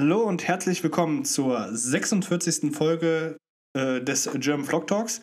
Hallo 0.00 0.22
und 0.22 0.48
herzlich 0.48 0.82
willkommen 0.82 1.26
zur 1.26 1.68
46. 1.76 2.74
Folge 2.74 3.36
äh, 3.76 4.00
des 4.00 4.30
German 4.32 4.64
Vlog 4.64 4.86
Talks. 4.86 5.20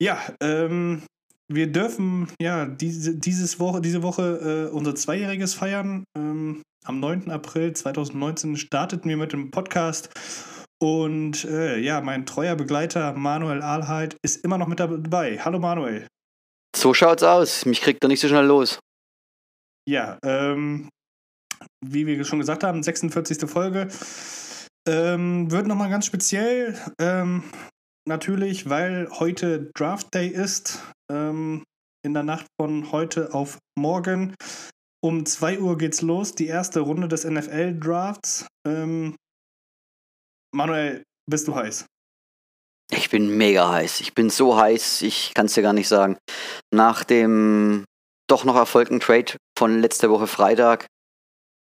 Ja, 0.00 0.16
ähm, 0.40 1.02
wir 1.48 1.72
dürfen 1.72 2.28
ja 2.40 2.66
diese, 2.66 3.16
dieses 3.16 3.58
Woche, 3.58 3.80
diese 3.80 4.04
Woche 4.04 4.68
äh, 4.70 4.72
unser 4.72 4.94
Zweijähriges 4.94 5.54
feiern. 5.54 6.04
Ähm, 6.16 6.62
am 6.84 7.00
9. 7.00 7.32
April 7.32 7.72
2019 7.72 8.58
starteten 8.58 9.08
wir 9.08 9.16
mit 9.16 9.32
dem 9.32 9.50
Podcast 9.50 10.10
und 10.80 11.44
äh, 11.46 11.76
ja, 11.80 12.00
mein 12.00 12.26
treuer 12.26 12.54
Begleiter 12.54 13.14
Manuel 13.14 13.60
Ahlheit 13.60 14.16
ist 14.22 14.44
immer 14.44 14.56
noch 14.56 14.68
mit 14.68 14.78
dabei. 14.78 15.40
Hallo 15.40 15.58
Manuel. 15.58 16.06
So 16.76 16.94
schaut's 16.94 17.24
aus. 17.24 17.66
Mich 17.66 17.80
kriegt 17.80 18.04
er 18.04 18.08
nicht 18.08 18.20
so 18.20 18.28
schnell 18.28 18.46
los. 18.46 18.78
Ja, 19.84 20.16
ähm, 20.22 20.90
wie 21.84 22.06
wir 22.06 22.24
schon 22.24 22.38
gesagt 22.38 22.64
haben, 22.64 22.82
46. 22.82 23.48
Folge. 23.48 23.88
Ähm, 24.88 25.50
wird 25.50 25.66
nochmal 25.66 25.90
ganz 25.90 26.06
speziell. 26.06 26.78
Ähm, 27.00 27.44
natürlich, 28.06 28.68
weil 28.68 29.08
heute 29.10 29.70
Draft 29.74 30.14
Day 30.14 30.28
ist. 30.28 30.82
Ähm, 31.10 31.64
in 32.02 32.14
der 32.14 32.22
Nacht 32.22 32.46
von 32.60 32.92
heute 32.92 33.34
auf 33.34 33.58
morgen. 33.78 34.34
Um 35.02 35.24
2 35.24 35.60
Uhr 35.60 35.78
geht's 35.78 36.02
los, 36.02 36.34
die 36.34 36.46
erste 36.46 36.80
Runde 36.80 37.08
des 37.08 37.24
NFL-Drafts. 37.24 38.46
Ähm, 38.66 39.16
Manuel, 40.54 41.02
bist 41.28 41.48
du 41.48 41.54
heiß? 41.54 41.86
Ich 42.92 43.08
bin 43.08 43.36
mega 43.36 43.70
heiß. 43.70 44.00
Ich 44.00 44.14
bin 44.14 44.30
so 44.30 44.56
heiß, 44.56 45.02
ich 45.02 45.32
kann 45.34 45.46
es 45.46 45.54
dir 45.54 45.62
gar 45.62 45.72
nicht 45.72 45.88
sagen. 45.88 46.18
Nach 46.74 47.04
dem 47.04 47.84
doch 48.28 48.44
noch 48.44 48.56
erfolgten 48.56 49.00
Trade 49.00 49.36
von 49.56 49.80
letzter 49.80 50.10
Woche 50.10 50.26
Freitag 50.26 50.86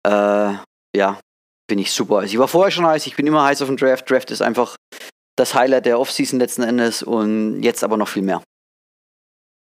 äh, 0.06 0.54
ja, 0.96 1.20
bin 1.66 1.78
ich 1.78 1.92
super 1.92 2.22
heiß. 2.22 2.30
Ich 2.30 2.38
war 2.38 2.48
vorher 2.48 2.70
schon 2.70 2.86
heiß, 2.86 3.06
ich 3.06 3.16
bin 3.16 3.26
immer 3.26 3.44
heiß 3.44 3.62
auf 3.62 3.68
den 3.68 3.76
Draft. 3.76 4.08
Draft 4.08 4.30
ist 4.30 4.42
einfach 4.42 4.76
das 5.36 5.54
Highlight 5.54 5.86
der 5.86 5.98
Offseason 5.98 6.38
letzten 6.38 6.62
Endes 6.62 7.02
und 7.02 7.62
jetzt 7.62 7.82
aber 7.82 7.96
noch 7.96 8.08
viel 8.08 8.22
mehr. 8.22 8.42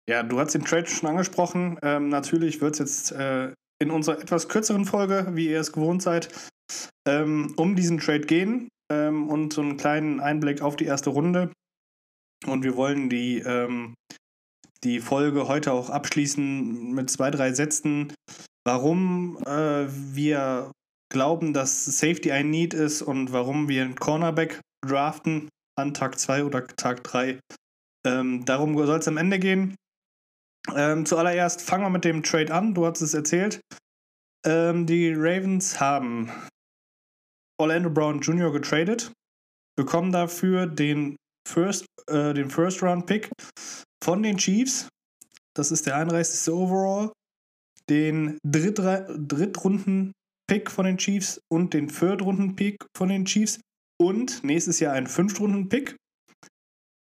Ja, 0.08 0.22
du 0.22 0.40
hast 0.40 0.54
den 0.54 0.64
Trade 0.64 0.86
schon 0.86 1.08
angesprochen. 1.08 1.78
Ähm, 1.82 2.08
natürlich 2.08 2.60
wird 2.60 2.74
es 2.74 2.78
jetzt 2.78 3.12
äh, 3.12 3.52
in 3.80 3.90
unserer 3.90 4.20
etwas 4.20 4.48
kürzeren 4.48 4.84
Folge, 4.84 5.28
wie 5.32 5.48
ihr 5.48 5.60
es 5.60 5.72
gewohnt 5.72 6.02
seid, 6.02 6.28
ähm, 7.06 7.54
um 7.56 7.76
diesen 7.76 7.98
Trade 7.98 8.22
gehen 8.22 8.68
ähm, 8.90 9.28
und 9.28 9.52
so 9.52 9.60
einen 9.60 9.76
kleinen 9.76 10.20
Einblick 10.20 10.62
auf 10.62 10.76
die 10.76 10.86
erste 10.86 11.10
Runde. 11.10 11.52
Und 12.46 12.64
wir 12.64 12.76
wollen 12.76 13.08
die, 13.08 13.38
ähm, 13.38 13.94
die 14.82 15.00
Folge 15.00 15.46
heute 15.46 15.72
auch 15.72 15.90
abschließen 15.90 16.92
mit 16.92 17.10
zwei, 17.10 17.30
drei 17.30 17.52
Sätzen, 17.52 18.12
warum 18.64 19.38
äh, 19.46 19.86
wir 19.88 20.72
glauben, 21.10 21.52
dass 21.52 21.84
Safety 21.84 22.32
ein 22.32 22.50
Need 22.50 22.74
ist 22.74 23.02
und 23.02 23.32
warum 23.32 23.68
wir 23.68 23.82
einen 23.82 23.96
Cornerback 23.96 24.60
draften 24.86 25.48
an 25.78 25.94
Tag 25.94 26.18
2 26.18 26.44
oder 26.44 26.66
Tag 26.66 27.02
3. 27.04 27.40
Ähm, 28.06 28.44
darum 28.44 28.76
soll 28.86 28.98
es 28.98 29.08
am 29.08 29.16
Ende 29.16 29.38
gehen. 29.38 29.74
Ähm, 30.74 31.06
zuallererst 31.06 31.62
fangen 31.62 31.84
wir 31.84 31.90
mit 31.90 32.04
dem 32.04 32.22
Trade 32.22 32.52
an. 32.52 32.74
Du 32.74 32.86
hast 32.86 33.00
es 33.00 33.14
erzählt. 33.14 33.60
Ähm, 34.46 34.86
die 34.86 35.12
Ravens 35.12 35.80
haben 35.80 36.30
Orlando 37.60 37.90
Brown 37.90 38.20
Jr. 38.20 38.52
getradet, 38.52 39.12
bekommen 39.76 40.12
dafür 40.12 40.66
den 40.66 41.16
First, 41.46 41.84
äh, 42.08 42.32
den 42.32 42.50
First 42.50 42.82
Round 42.82 43.06
Pick 43.06 43.30
von 44.02 44.22
den 44.22 44.38
Chiefs. 44.38 44.88
Das 45.54 45.70
ist 45.70 45.86
der 45.86 45.96
31. 45.96 46.52
Overall 46.52 47.12
den 47.90 48.38
Drittrunden-Pick 48.46 50.70
von 50.70 50.86
den 50.86 50.96
Chiefs 50.96 51.40
und 51.52 51.74
den 51.74 51.90
Viertrunden-Pick 51.90 52.86
von 52.96 53.08
den 53.08 53.24
Chiefs 53.24 53.58
und 54.00 54.44
nächstes 54.44 54.78
Jahr 54.80 54.94
einen 54.94 55.08
Fünftrunden-Pick. 55.08 55.96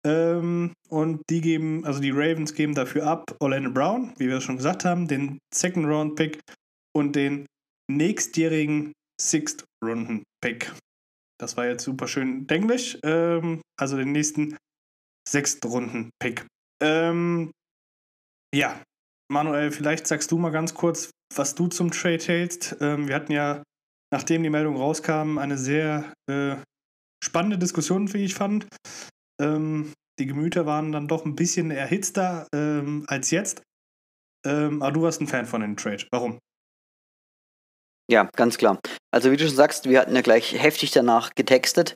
Ähm, 0.04 0.72
und 0.88 1.22
die 1.30 1.40
geben, 1.40 1.84
also 1.84 2.00
die 2.00 2.10
Ravens 2.10 2.54
geben 2.54 2.74
dafür 2.74 3.06
ab 3.06 3.36
Orlando 3.38 3.70
Brown, 3.70 4.12
wie 4.18 4.28
wir 4.28 4.40
schon 4.40 4.56
gesagt 4.56 4.84
haben, 4.84 5.06
den 5.06 5.38
Second-Round-Pick 5.54 6.40
und 6.92 7.14
den 7.14 7.46
nächstjährigen 7.88 8.92
Sixth-Runden-Pick. 9.20 10.72
Das 11.38 11.56
war 11.56 11.66
jetzt 11.66 11.84
super 11.84 12.08
schön 12.08 12.48
Englisch. 12.48 12.98
Ähm, 13.04 13.62
also 13.78 13.96
den 13.96 14.10
nächsten 14.12 14.56
Sechstrunden-Pick. 15.28 16.46
Ähm, 16.82 17.52
ja, 18.54 18.82
Manuel, 19.32 19.70
vielleicht 19.70 20.06
sagst 20.06 20.30
du 20.30 20.36
mal 20.36 20.50
ganz 20.50 20.74
kurz, 20.74 21.10
was 21.34 21.54
du 21.54 21.66
zum 21.66 21.90
Trade 21.90 22.22
hältst. 22.22 22.76
Ähm, 22.80 23.08
wir 23.08 23.14
hatten 23.14 23.32
ja, 23.32 23.62
nachdem 24.12 24.42
die 24.42 24.50
Meldung 24.50 24.76
rauskam, 24.76 25.38
eine 25.38 25.56
sehr 25.56 26.12
äh, 26.30 26.56
spannende 27.24 27.58
Diskussion, 27.58 28.12
wie 28.12 28.24
ich 28.24 28.34
fand. 28.34 28.66
Ähm, 29.40 29.94
die 30.18 30.26
Gemüter 30.26 30.66
waren 30.66 30.92
dann 30.92 31.08
doch 31.08 31.24
ein 31.24 31.34
bisschen 31.34 31.70
erhitzter 31.70 32.46
ähm, 32.54 33.04
als 33.08 33.30
jetzt. 33.30 33.62
Ähm, 34.46 34.82
aber 34.82 34.92
du 34.92 35.02
warst 35.02 35.22
ein 35.22 35.28
Fan 35.28 35.46
von 35.46 35.62
dem 35.62 35.76
Trade. 35.76 36.06
Warum? 36.10 36.38
Ja, 38.10 38.28
ganz 38.36 38.58
klar. 38.58 38.78
Also 39.10 39.30
wie 39.32 39.38
du 39.38 39.46
schon 39.46 39.56
sagst, 39.56 39.88
wir 39.88 39.98
hatten 40.00 40.14
ja 40.14 40.20
gleich 40.20 40.52
heftig 40.52 40.90
danach 40.90 41.34
getextet. 41.34 41.94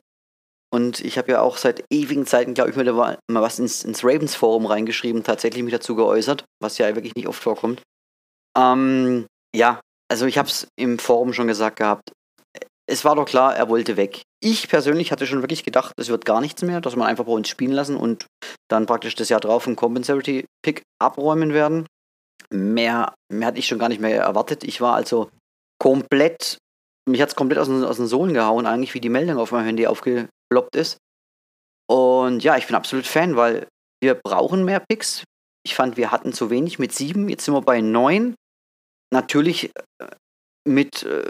Und 0.73 0.99
ich 0.99 1.17
habe 1.17 1.31
ja 1.31 1.41
auch 1.41 1.57
seit 1.57 1.85
ewigen 1.89 2.25
Zeiten, 2.25 2.53
glaube 2.53 2.71
ich, 2.71 2.75
mal 2.75 3.17
was 3.27 3.59
ins, 3.59 3.83
ins 3.83 4.03
Ravens-Forum 4.03 4.65
reingeschrieben, 4.65 5.23
tatsächlich 5.23 5.63
mich 5.63 5.73
dazu 5.73 5.95
geäußert, 5.95 6.43
was 6.61 6.77
ja 6.77 6.93
wirklich 6.95 7.15
nicht 7.15 7.27
oft 7.27 7.41
vorkommt. 7.41 7.81
Ähm, 8.57 9.25
ja, 9.55 9.79
also 10.09 10.25
ich 10.25 10.37
habe 10.37 10.49
es 10.49 10.67
im 10.77 10.99
Forum 10.99 11.33
schon 11.33 11.47
gesagt 11.47 11.77
gehabt. 11.77 12.11
Es 12.89 13.05
war 13.05 13.15
doch 13.15 13.25
klar, 13.25 13.55
er 13.55 13.69
wollte 13.69 13.97
weg. 13.97 14.21
Ich 14.41 14.69
persönlich 14.69 15.11
hatte 15.11 15.27
schon 15.27 15.41
wirklich 15.41 15.63
gedacht, 15.63 15.93
es 15.97 16.09
wird 16.09 16.25
gar 16.25 16.41
nichts 16.41 16.61
mehr, 16.61 16.79
dass 16.79 16.95
man 16.95 17.07
einfach 17.07 17.25
bei 17.25 17.31
uns 17.31 17.49
spielen 17.49 17.73
lassen 17.73 17.97
und 17.97 18.25
dann 18.69 18.85
praktisch 18.85 19.15
das 19.15 19.29
Jahr 19.29 19.39
drauf 19.39 19.67
einen 19.67 19.75
Compensatory 19.75 20.45
Pick 20.63 20.83
abräumen 20.99 21.53
werden. 21.53 21.85
Mehr, 22.49 23.13
mehr 23.31 23.47
hatte 23.47 23.59
ich 23.59 23.67
schon 23.67 23.79
gar 23.79 23.89
nicht 23.89 23.99
mehr 23.99 24.21
erwartet. 24.21 24.63
Ich 24.63 24.79
war 24.79 24.95
also 24.95 25.29
komplett, 25.79 26.57
mich 27.09 27.21
hat 27.21 27.29
es 27.29 27.35
komplett 27.35 27.59
aus 27.59 27.69
aus 27.69 27.97
den 27.97 28.07
Sohlen 28.07 28.33
gehauen, 28.33 28.65
eigentlich, 28.65 28.93
wie 28.93 29.01
die 29.01 29.09
Meldung 29.09 29.37
auf 29.37 29.51
meinem 29.51 29.65
Handy 29.65 29.87
aufge, 29.87 30.29
gefloppt 30.49 30.75
ist. 30.75 30.97
Und 31.89 32.43
ja, 32.43 32.57
ich 32.57 32.67
bin 32.67 32.75
absolut 32.75 33.07
Fan, 33.07 33.35
weil 33.35 33.67
wir 34.01 34.15
brauchen 34.15 34.65
mehr 34.65 34.79
Picks. 34.79 35.23
Ich 35.65 35.75
fand, 35.75 35.97
wir 35.97 36.11
hatten 36.11 36.33
zu 36.33 36.49
wenig 36.49 36.79
mit 36.79 36.93
sieben, 36.93 37.29
jetzt 37.29 37.45
sind 37.45 37.53
wir 37.53 37.61
bei 37.61 37.81
neun. 37.81 38.35
Natürlich 39.11 39.71
äh, 39.99 40.07
mit 40.67 41.03
äh, 41.03 41.23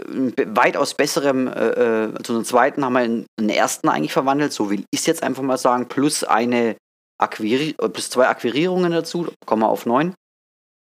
weitaus 0.48 0.94
besserem, 0.94 1.46
äh, 1.46 2.04
äh, 2.06 2.22
zu 2.22 2.34
einem 2.34 2.44
zweiten 2.44 2.84
haben 2.84 2.92
wir 2.92 3.00
einen 3.00 3.50
ersten 3.50 3.88
eigentlich 3.88 4.12
verwandelt, 4.12 4.52
so 4.52 4.70
will 4.70 4.84
ich 4.90 5.00
es 5.00 5.06
jetzt 5.06 5.22
einfach 5.22 5.42
mal 5.42 5.58
sagen, 5.58 5.88
plus 5.88 6.24
eine 6.24 6.76
Akquiri 7.20 7.74
äh, 7.78 7.88
plus 7.88 8.10
zwei 8.10 8.28
Akquirierungen 8.28 8.92
dazu, 8.92 9.28
kommen 9.46 9.62
wir 9.62 9.68
auf 9.68 9.86
neun. 9.86 10.14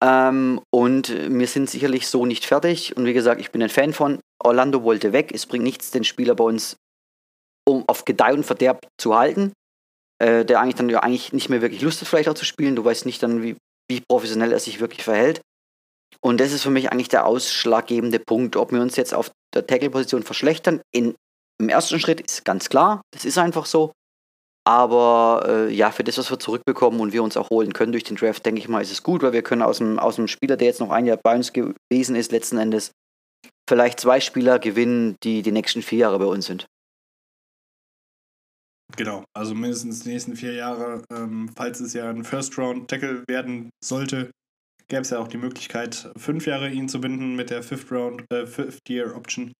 Ähm, 0.02 0.61
und 0.70 1.11
wir 1.11 1.46
sind 1.46 1.69
sicherlich 1.69 2.08
so 2.08 2.25
nicht 2.25 2.46
fertig. 2.46 2.96
Und 2.96 3.05
wie 3.05 3.12
gesagt, 3.12 3.40
ich 3.40 3.50
bin 3.50 3.62
ein 3.62 3.69
Fan 3.69 3.93
von. 3.93 4.19
Orlando 4.43 4.82
wollte 4.82 5.12
weg. 5.12 5.31
Es 5.34 5.44
bringt 5.44 5.64
nichts, 5.64 5.90
den 5.90 6.05
Spieler 6.05 6.34
bei 6.34 6.44
uns 6.44 6.76
um 7.70 7.84
auf 7.87 8.05
Gedeih 8.05 8.34
und 8.34 8.44
Verderb 8.44 8.87
zu 8.99 9.17
halten. 9.17 9.52
Äh, 10.22 10.44
der 10.44 10.61
eigentlich 10.61 10.75
dann 10.75 10.90
ja 10.90 11.00
eigentlich 11.00 11.32
nicht 11.32 11.49
mehr 11.49 11.62
wirklich 11.62 11.81
Lust 11.81 12.00
hat, 12.00 12.08
vielleicht 12.08 12.28
auch 12.28 12.34
zu 12.34 12.44
spielen. 12.44 12.76
Du 12.76 12.84
weißt 12.84 13.06
nicht 13.06 13.22
dann, 13.22 13.43
wie, 13.43 13.56
wie 13.88 14.02
professionell 14.06 14.52
er 14.52 14.61
sich 14.61 14.81
wirklich 14.81 15.02
verhält. 15.02 15.40
Und 16.20 16.40
das 16.40 16.52
ist 16.52 16.62
für 16.62 16.70
mich 16.70 16.93
eigentlich 16.93 17.08
der 17.08 17.25
ausschlaggebende 17.25 18.19
Punkt, 18.19 18.56
ob 18.56 18.72
wir 18.72 18.82
uns 18.82 18.96
jetzt 18.96 19.14
auf 19.14 19.31
der 19.55 19.67
Tackle-Position 19.67 20.22
verschlechtern. 20.22 20.82
In, 20.94 21.14
Im 21.58 21.70
ersten 21.70 21.99
Schritt 21.99 22.20
ist 22.20 22.44
ganz 22.44 22.69
klar, 22.69 23.00
das 23.12 23.25
ist 23.25 23.38
einfach 23.38 23.64
so. 23.64 23.93
Aber 24.66 25.46
äh, 25.49 25.73
ja, 25.73 25.90
für 25.90 26.05
das, 26.05 26.19
was 26.19 26.31
wir 26.31 26.38
zurückbekommen 26.38 27.00
und 27.00 27.14
wir 27.14 27.23
uns 27.23 27.38
auch 27.38 27.49
holen 27.49 27.73
können 27.73 27.93
durch 27.93 28.05
den 28.05 28.16
Draft, 28.16 28.44
denke 28.44 28.61
ich 28.61 28.69
mal, 28.69 28.82
ist 28.82 28.93
es 28.93 29.02
gut, 29.02 29.23
weil 29.23 29.32
wir 29.32 29.43
können 29.43 29.62
aus 29.62 29.78
dem, 29.78 29.99
aus 29.99 30.16
dem 30.16 30.28
Spieler, 30.28 30.58
der 30.58 30.66
jetzt 30.66 30.81
noch 30.81 30.90
ein 30.90 31.06
Jahr 31.06 31.16
bei 31.16 31.34
uns 31.34 31.55
gewesen 31.55 32.14
ist, 32.14 32.31
letzten 32.31 32.58
Endes 32.58 32.93
vielleicht 33.66 34.00
zwei 34.00 34.20
Spieler 34.20 34.58
gewinnen, 34.58 35.16
die 35.23 35.40
die 35.40 35.52
nächsten 35.52 35.81
vier 35.81 36.00
Jahre 36.00 36.19
bei 36.19 36.26
uns 36.26 36.44
sind. 36.46 36.66
Genau, 38.96 39.25
also 39.37 39.54
mindestens 39.54 40.00
die 40.00 40.10
nächsten 40.10 40.37
vier 40.37 40.54
Jahre, 40.54 41.02
ähm, 41.12 41.50
falls 41.54 41.81
es 41.81 41.92
ja 41.92 42.10
ein 42.10 42.25
First-Round-Tackle 42.25 43.25
werden 43.28 43.70
sollte, 43.82 44.31
gäbe 44.88 45.02
es 45.02 45.10
ja 45.10 45.19
auch 45.19 45.28
die 45.28 45.38
Möglichkeit, 45.38 46.10
fünf 46.16 46.46
Jahre 46.46 46.70
ihn 46.70 46.88
zu 46.88 47.00
binden 47.00 47.37
mit 47.37 47.50
der 47.50 47.62
Fifth-Round, 47.62 48.25
äh, 48.32 48.46
Fifth-Year-Option. 48.46 49.52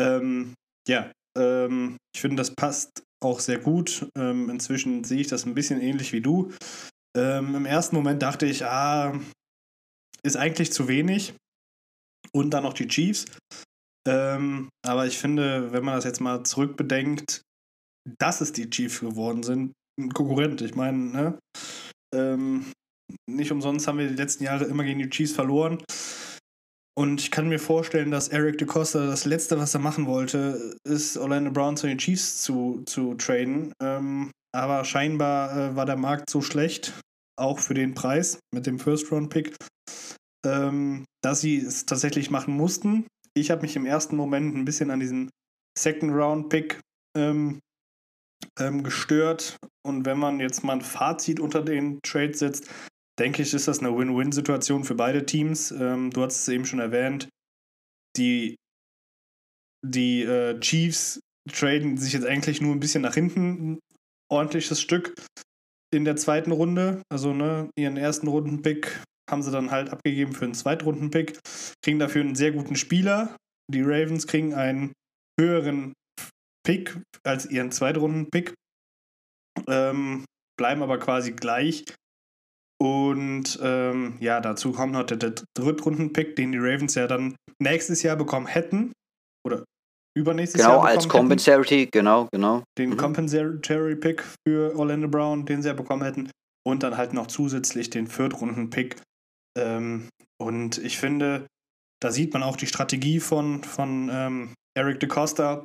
Ähm, 0.00 0.54
ja, 0.86 1.10
ähm, 1.36 1.96
ich 2.14 2.20
finde, 2.20 2.36
das 2.36 2.54
passt 2.54 3.02
auch 3.20 3.40
sehr 3.40 3.58
gut. 3.58 4.08
Ähm, 4.16 4.50
inzwischen 4.50 5.04
sehe 5.04 5.20
ich 5.20 5.28
das 5.28 5.46
ein 5.46 5.54
bisschen 5.54 5.80
ähnlich 5.80 6.12
wie 6.12 6.20
du. 6.20 6.52
Ähm, 7.16 7.54
Im 7.54 7.66
ersten 7.66 7.96
Moment 7.96 8.22
dachte 8.22 8.46
ich, 8.46 8.64
ah, 8.64 9.18
ist 10.22 10.36
eigentlich 10.36 10.72
zu 10.72 10.88
wenig. 10.88 11.34
Und 12.32 12.50
dann 12.50 12.64
noch 12.64 12.74
die 12.74 12.88
Chiefs. 12.88 13.24
Ähm, 14.06 14.68
aber 14.86 15.06
ich 15.06 15.18
finde, 15.18 15.72
wenn 15.72 15.84
man 15.84 15.94
das 15.94 16.04
jetzt 16.04 16.20
mal 16.20 16.44
zurückbedenkt, 16.44 17.42
dass 18.18 18.40
es 18.40 18.52
die 18.52 18.70
Chiefs 18.70 19.00
geworden 19.00 19.42
sind, 19.42 19.72
ein 19.98 20.12
Konkurrent. 20.12 20.60
Ich 20.62 20.74
meine, 20.74 20.98
ne? 20.98 21.38
Ähm, 22.14 22.72
nicht 23.28 23.52
umsonst 23.52 23.86
haben 23.86 23.98
wir 23.98 24.08
die 24.08 24.14
letzten 24.14 24.44
Jahre 24.44 24.64
immer 24.64 24.84
gegen 24.84 24.98
die 24.98 25.10
Chiefs 25.10 25.32
verloren. 25.32 25.78
Und 26.98 27.20
ich 27.20 27.30
kann 27.30 27.48
mir 27.48 27.60
vorstellen, 27.60 28.10
dass 28.10 28.28
Eric 28.28 28.58
DeCosta 28.58 29.06
das 29.06 29.24
Letzte, 29.24 29.56
was 29.56 29.72
er 29.72 29.80
machen 29.80 30.06
wollte, 30.06 30.76
ist 30.84 31.16
Orlando 31.16 31.52
Brown 31.52 31.76
zu 31.76 31.86
den 31.86 31.98
Chiefs 31.98 32.42
zu, 32.42 32.82
zu 32.86 33.14
traden. 33.14 33.72
Ähm, 33.80 34.32
aber 34.52 34.84
scheinbar 34.84 35.56
äh, 35.56 35.76
war 35.76 35.86
der 35.86 35.96
Markt 35.96 36.28
so 36.28 36.42
schlecht, 36.42 36.98
auch 37.38 37.60
für 37.60 37.74
den 37.74 37.94
Preis 37.94 38.40
mit 38.52 38.66
dem 38.66 38.80
First-Round-Pick, 38.80 39.54
ähm, 40.44 41.04
dass 41.22 41.40
sie 41.40 41.58
es 41.58 41.86
tatsächlich 41.86 42.30
machen 42.30 42.56
mussten. 42.56 43.06
Ich 43.32 43.52
habe 43.52 43.62
mich 43.62 43.76
im 43.76 43.86
ersten 43.86 44.16
Moment 44.16 44.56
ein 44.56 44.64
bisschen 44.64 44.90
an 44.90 44.98
diesen 44.98 45.30
Second-Round-Pick 45.78 46.80
ähm, 47.16 47.60
ähm, 48.58 48.82
gestört. 48.82 49.56
Und 49.86 50.06
wenn 50.06 50.18
man 50.18 50.40
jetzt 50.40 50.64
mal 50.64 50.74
ein 50.74 50.80
Fazit 50.80 51.40
unter 51.40 51.62
den 51.62 52.00
Trades 52.02 52.38
setzt, 52.38 52.70
denke 53.18 53.42
ich, 53.42 53.54
ist 53.54 53.68
das 53.68 53.80
eine 53.80 53.96
Win-Win-Situation 53.96 54.84
für 54.84 54.94
beide 54.94 55.26
Teams. 55.26 55.70
Ähm, 55.70 56.10
du 56.10 56.22
hast 56.22 56.40
es 56.40 56.48
eben 56.48 56.64
schon 56.64 56.78
erwähnt. 56.78 57.28
Die, 58.16 58.56
die 59.84 60.22
äh, 60.22 60.58
Chiefs 60.60 61.20
traden 61.50 61.96
sich 61.96 62.12
jetzt 62.12 62.26
eigentlich 62.26 62.60
nur 62.60 62.74
ein 62.74 62.80
bisschen 62.80 63.02
nach 63.02 63.14
hinten. 63.14 63.72
Ein 63.72 63.78
ordentliches 64.30 64.80
Stück 64.80 65.14
in 65.92 66.04
der 66.04 66.16
zweiten 66.16 66.52
Runde. 66.52 67.02
Also 67.10 67.32
ne, 67.32 67.70
ihren 67.76 67.96
ersten 67.96 68.28
Runden-Pick 68.28 69.02
haben 69.30 69.42
sie 69.42 69.50
dann 69.50 69.70
halt 69.70 69.90
abgegeben 69.90 70.32
für 70.32 70.44
einen 70.44 70.54
Zweitrunden-Pick. 70.54 71.38
Kriegen 71.82 71.98
dafür 71.98 72.22
einen 72.22 72.34
sehr 72.34 72.52
guten 72.52 72.76
Spieler. 72.76 73.36
Die 73.70 73.82
Ravens 73.82 74.26
kriegen 74.26 74.54
einen 74.54 74.92
höheren 75.38 75.92
Pick 76.68 77.00
als 77.24 77.46
ihren 77.46 77.72
Zweitrunden-Pick. 77.72 78.52
Ähm, 79.68 80.26
bleiben 80.58 80.82
aber 80.82 80.98
quasi 80.98 81.32
gleich. 81.32 81.86
Und 82.78 83.58
ähm, 83.62 84.18
ja, 84.20 84.40
dazu 84.40 84.72
kommt 84.72 84.92
noch 84.92 85.04
der, 85.04 85.16
der 85.16 85.32
Drittrunden-Pick, 85.56 86.36
den 86.36 86.52
die 86.52 86.58
Ravens 86.58 86.94
ja 86.94 87.06
dann 87.06 87.36
nächstes 87.58 88.02
Jahr 88.02 88.16
bekommen 88.16 88.46
hätten. 88.46 88.92
Oder 89.46 89.64
übernächstes 90.14 90.60
genau, 90.60 90.74
Jahr. 90.74 90.80
Genau, 90.82 90.94
als 90.94 91.08
Compensatory, 91.08 91.88
genau, 91.90 92.28
genau. 92.32 92.62
Den 92.76 92.90
mhm. 92.90 92.96
Compensatory-Pick 92.98 94.22
für 94.46 94.76
Orlando 94.76 95.08
Brown, 95.08 95.46
den 95.46 95.62
sie 95.62 95.68
ja 95.68 95.74
bekommen 95.74 96.04
hätten. 96.04 96.30
Und 96.66 96.82
dann 96.82 96.98
halt 96.98 97.14
noch 97.14 97.28
zusätzlich 97.28 97.88
den 97.88 98.08
Viertrunden-Pick. 98.08 99.00
Ähm, 99.56 100.10
und 100.38 100.76
ich 100.76 100.98
finde, 100.98 101.46
da 102.02 102.12
sieht 102.12 102.34
man 102.34 102.42
auch 102.42 102.56
die 102.56 102.66
Strategie 102.66 103.20
von, 103.20 103.64
von 103.64 104.10
ähm, 104.12 104.54
Eric 104.76 105.00
DeCosta. 105.00 105.64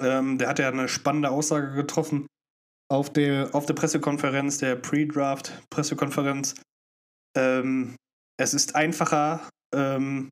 Ähm, 0.00 0.38
der 0.38 0.48
hat 0.48 0.58
ja 0.58 0.68
eine 0.68 0.88
spannende 0.88 1.30
Aussage 1.30 1.72
getroffen 1.72 2.26
auf 2.90 3.12
der, 3.12 3.54
auf 3.54 3.66
der 3.66 3.74
Pressekonferenz, 3.74 4.58
der 4.58 4.76
Pre-Draft-Pressekonferenz. 4.76 6.54
Ähm, 7.36 7.96
es 8.38 8.54
ist 8.54 8.74
einfacher, 8.74 9.48
ähm, 9.74 10.30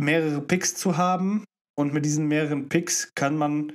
mehrere 0.00 0.40
Picks 0.40 0.74
zu 0.74 0.96
haben 0.96 1.44
und 1.78 1.92
mit 1.92 2.04
diesen 2.04 2.26
mehreren 2.26 2.68
Picks 2.68 3.12
kann 3.14 3.36
man 3.36 3.74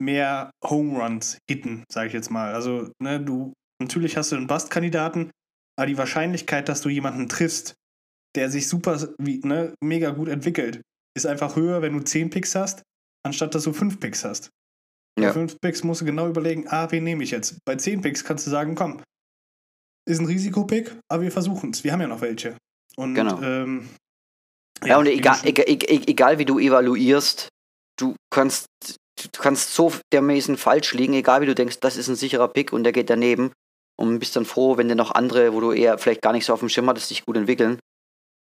mehr 0.00 0.50
Home 0.64 0.98
Runs 0.98 1.38
hitten, 1.48 1.84
sage 1.90 2.08
ich 2.08 2.12
jetzt 2.12 2.30
mal. 2.30 2.54
Also, 2.54 2.90
ne, 3.00 3.20
du, 3.20 3.52
natürlich 3.80 4.16
hast 4.16 4.32
du 4.32 4.36
einen 4.36 4.46
Bust-Kandidaten, 4.46 5.30
aber 5.78 5.86
die 5.86 5.98
Wahrscheinlichkeit, 5.98 6.68
dass 6.68 6.82
du 6.82 6.88
jemanden 6.88 7.28
triffst, 7.28 7.74
der 8.34 8.50
sich 8.50 8.68
super, 8.68 9.14
wie, 9.18 9.40
ne, 9.40 9.74
mega 9.82 10.10
gut 10.10 10.28
entwickelt, 10.28 10.82
ist 11.16 11.26
einfach 11.26 11.56
höher, 11.56 11.80
wenn 11.80 11.94
du 11.94 12.00
10 12.00 12.30
Picks 12.30 12.54
hast, 12.54 12.82
anstatt 13.26 13.54
dass 13.54 13.64
du 13.64 13.72
5 13.72 14.00
Picks 14.00 14.24
hast. 14.24 14.50
Ja. 15.18 15.28
Bei 15.28 15.32
5 15.32 15.60
Picks 15.60 15.84
musst 15.84 16.00
du 16.00 16.04
genau 16.04 16.28
überlegen, 16.28 16.66
ah, 16.68 16.90
wen 16.90 17.04
nehme 17.04 17.22
ich 17.24 17.30
jetzt? 17.30 17.58
Bei 17.64 17.76
10 17.76 18.00
Picks 18.00 18.24
kannst 18.24 18.46
du 18.46 18.50
sagen, 18.50 18.74
komm, 18.74 19.02
ist 20.08 20.20
ein 20.20 20.26
Risikopick, 20.26 20.96
aber 21.08 21.22
wir 21.24 21.32
versuchen 21.32 21.70
es. 21.70 21.84
Wir 21.84 21.92
haben 21.92 22.00
ja 22.00 22.06
noch 22.06 22.20
welche. 22.20 22.56
Und, 22.96 23.14
genau. 23.14 23.40
Ähm, 23.42 23.88
ja, 24.82 24.88
ja, 24.88 24.98
und 24.98 25.06
egal, 25.06 25.38
egal, 25.44 25.66
egal, 25.68 26.38
wie 26.38 26.44
du 26.44 26.58
evaluierst, 26.58 27.48
du 27.98 28.14
kannst, 28.30 28.66
du 28.80 29.40
kannst 29.40 29.74
so 29.74 29.92
dermaßen 30.12 30.56
falsch 30.56 30.92
liegen, 30.94 31.14
egal 31.14 31.40
wie 31.40 31.46
du 31.46 31.54
denkst, 31.54 31.80
das 31.80 31.96
ist 31.96 32.08
ein 32.08 32.16
sicherer 32.16 32.48
Pick 32.48 32.72
und 32.72 32.84
der 32.84 32.92
geht 32.92 33.10
daneben 33.10 33.52
und 33.98 34.18
bist 34.18 34.36
dann 34.36 34.44
froh, 34.44 34.76
wenn 34.76 34.88
dir 34.88 34.94
noch 34.94 35.12
andere, 35.12 35.52
wo 35.54 35.60
du 35.60 35.72
eher 35.72 35.98
vielleicht 35.98 36.22
gar 36.22 36.32
nicht 36.32 36.44
so 36.44 36.52
auf 36.52 36.60
dem 36.60 36.68
Schirm 36.68 36.88
hattest, 36.88 37.08
sich 37.08 37.24
gut 37.24 37.36
entwickeln. 37.36 37.78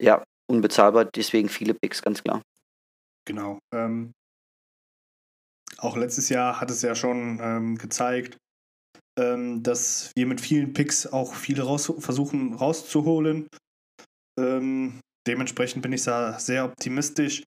Ja, 0.02 0.24
unbezahlbar, 0.50 1.06
deswegen 1.06 1.50
viele 1.50 1.76
Picks, 1.76 2.02
ganz 2.02 2.24
klar. 2.24 2.42
Genau. 3.26 3.60
Ähm, 3.74 4.12
auch 5.84 5.98
letztes 5.98 6.30
Jahr 6.30 6.60
hat 6.62 6.72
es 6.72 6.82
ja 6.82 6.96
schon 6.96 7.40
ähm, 7.42 7.78
gezeigt, 7.78 8.38
ähm, 9.20 9.64
dass 9.64 10.12
wir 10.16 10.26
mit 10.26 10.42
vielen 10.42 10.74
Picks 10.74 11.08
auch 11.08 11.34
viele 11.34 11.64
raus 11.64 11.92
versuchen 12.00 12.54
rauszuholen. 12.54 13.48
Ähm, 14.40 15.00
dementsprechend 15.28 15.82
bin 15.84 15.94
ich 15.94 16.04
da 16.04 16.40
sehr 16.40 16.66
optimistisch. 16.66 17.44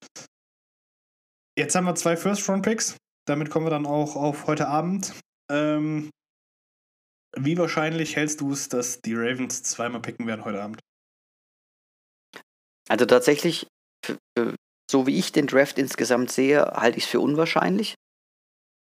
Jetzt 1.57 1.75
haben 1.75 1.85
wir 1.85 1.95
zwei 1.95 2.15
First-Round-Picks. 2.15 2.97
Damit 3.27 3.49
kommen 3.49 3.65
wir 3.65 3.71
dann 3.71 3.85
auch 3.85 4.15
auf 4.15 4.47
heute 4.47 4.67
Abend. 4.67 5.13
Ähm, 5.51 6.09
wie 7.35 7.57
wahrscheinlich 7.57 8.15
hältst 8.15 8.41
du 8.41 8.51
es, 8.51 8.69
dass 8.69 9.01
die 9.01 9.15
Ravens 9.15 9.63
zweimal 9.63 10.01
picken 10.01 10.27
werden 10.27 10.45
heute 10.45 10.61
Abend? 10.61 10.79
Also 12.87 13.05
tatsächlich, 13.05 13.67
so 14.89 15.07
wie 15.07 15.17
ich 15.17 15.33
den 15.33 15.47
Draft 15.47 15.77
insgesamt 15.77 16.31
sehe, 16.31 16.63
halte 16.65 16.97
ich 16.97 17.03
es 17.03 17.09
für 17.09 17.19
unwahrscheinlich. 17.19 17.95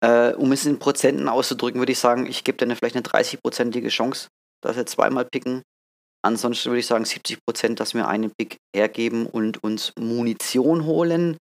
Äh, 0.04 0.34
um 0.34 0.52
es 0.52 0.66
in 0.66 0.78
Prozenten 0.78 1.30
auszudrücken, 1.30 1.80
würde 1.80 1.92
ich 1.92 1.98
sagen, 1.98 2.26
ich 2.26 2.44
gebe 2.44 2.58
denen 2.58 2.76
vielleicht 2.76 2.96
eine 2.96 3.04
30-prozentige 3.04 3.88
Chance, 3.88 4.28
dass 4.62 4.76
sie 4.76 4.84
zweimal 4.84 5.24
picken. 5.24 5.62
Ansonsten 6.22 6.70
würde 6.70 6.80
ich 6.80 6.86
sagen 6.86 7.06
70 7.06 7.38
Prozent, 7.46 7.80
dass 7.80 7.94
wir 7.94 8.06
einen 8.06 8.30
Pick 8.36 8.58
hergeben 8.76 9.24
und 9.26 9.62
uns 9.64 9.92
Munition 9.98 10.84
holen 10.84 11.38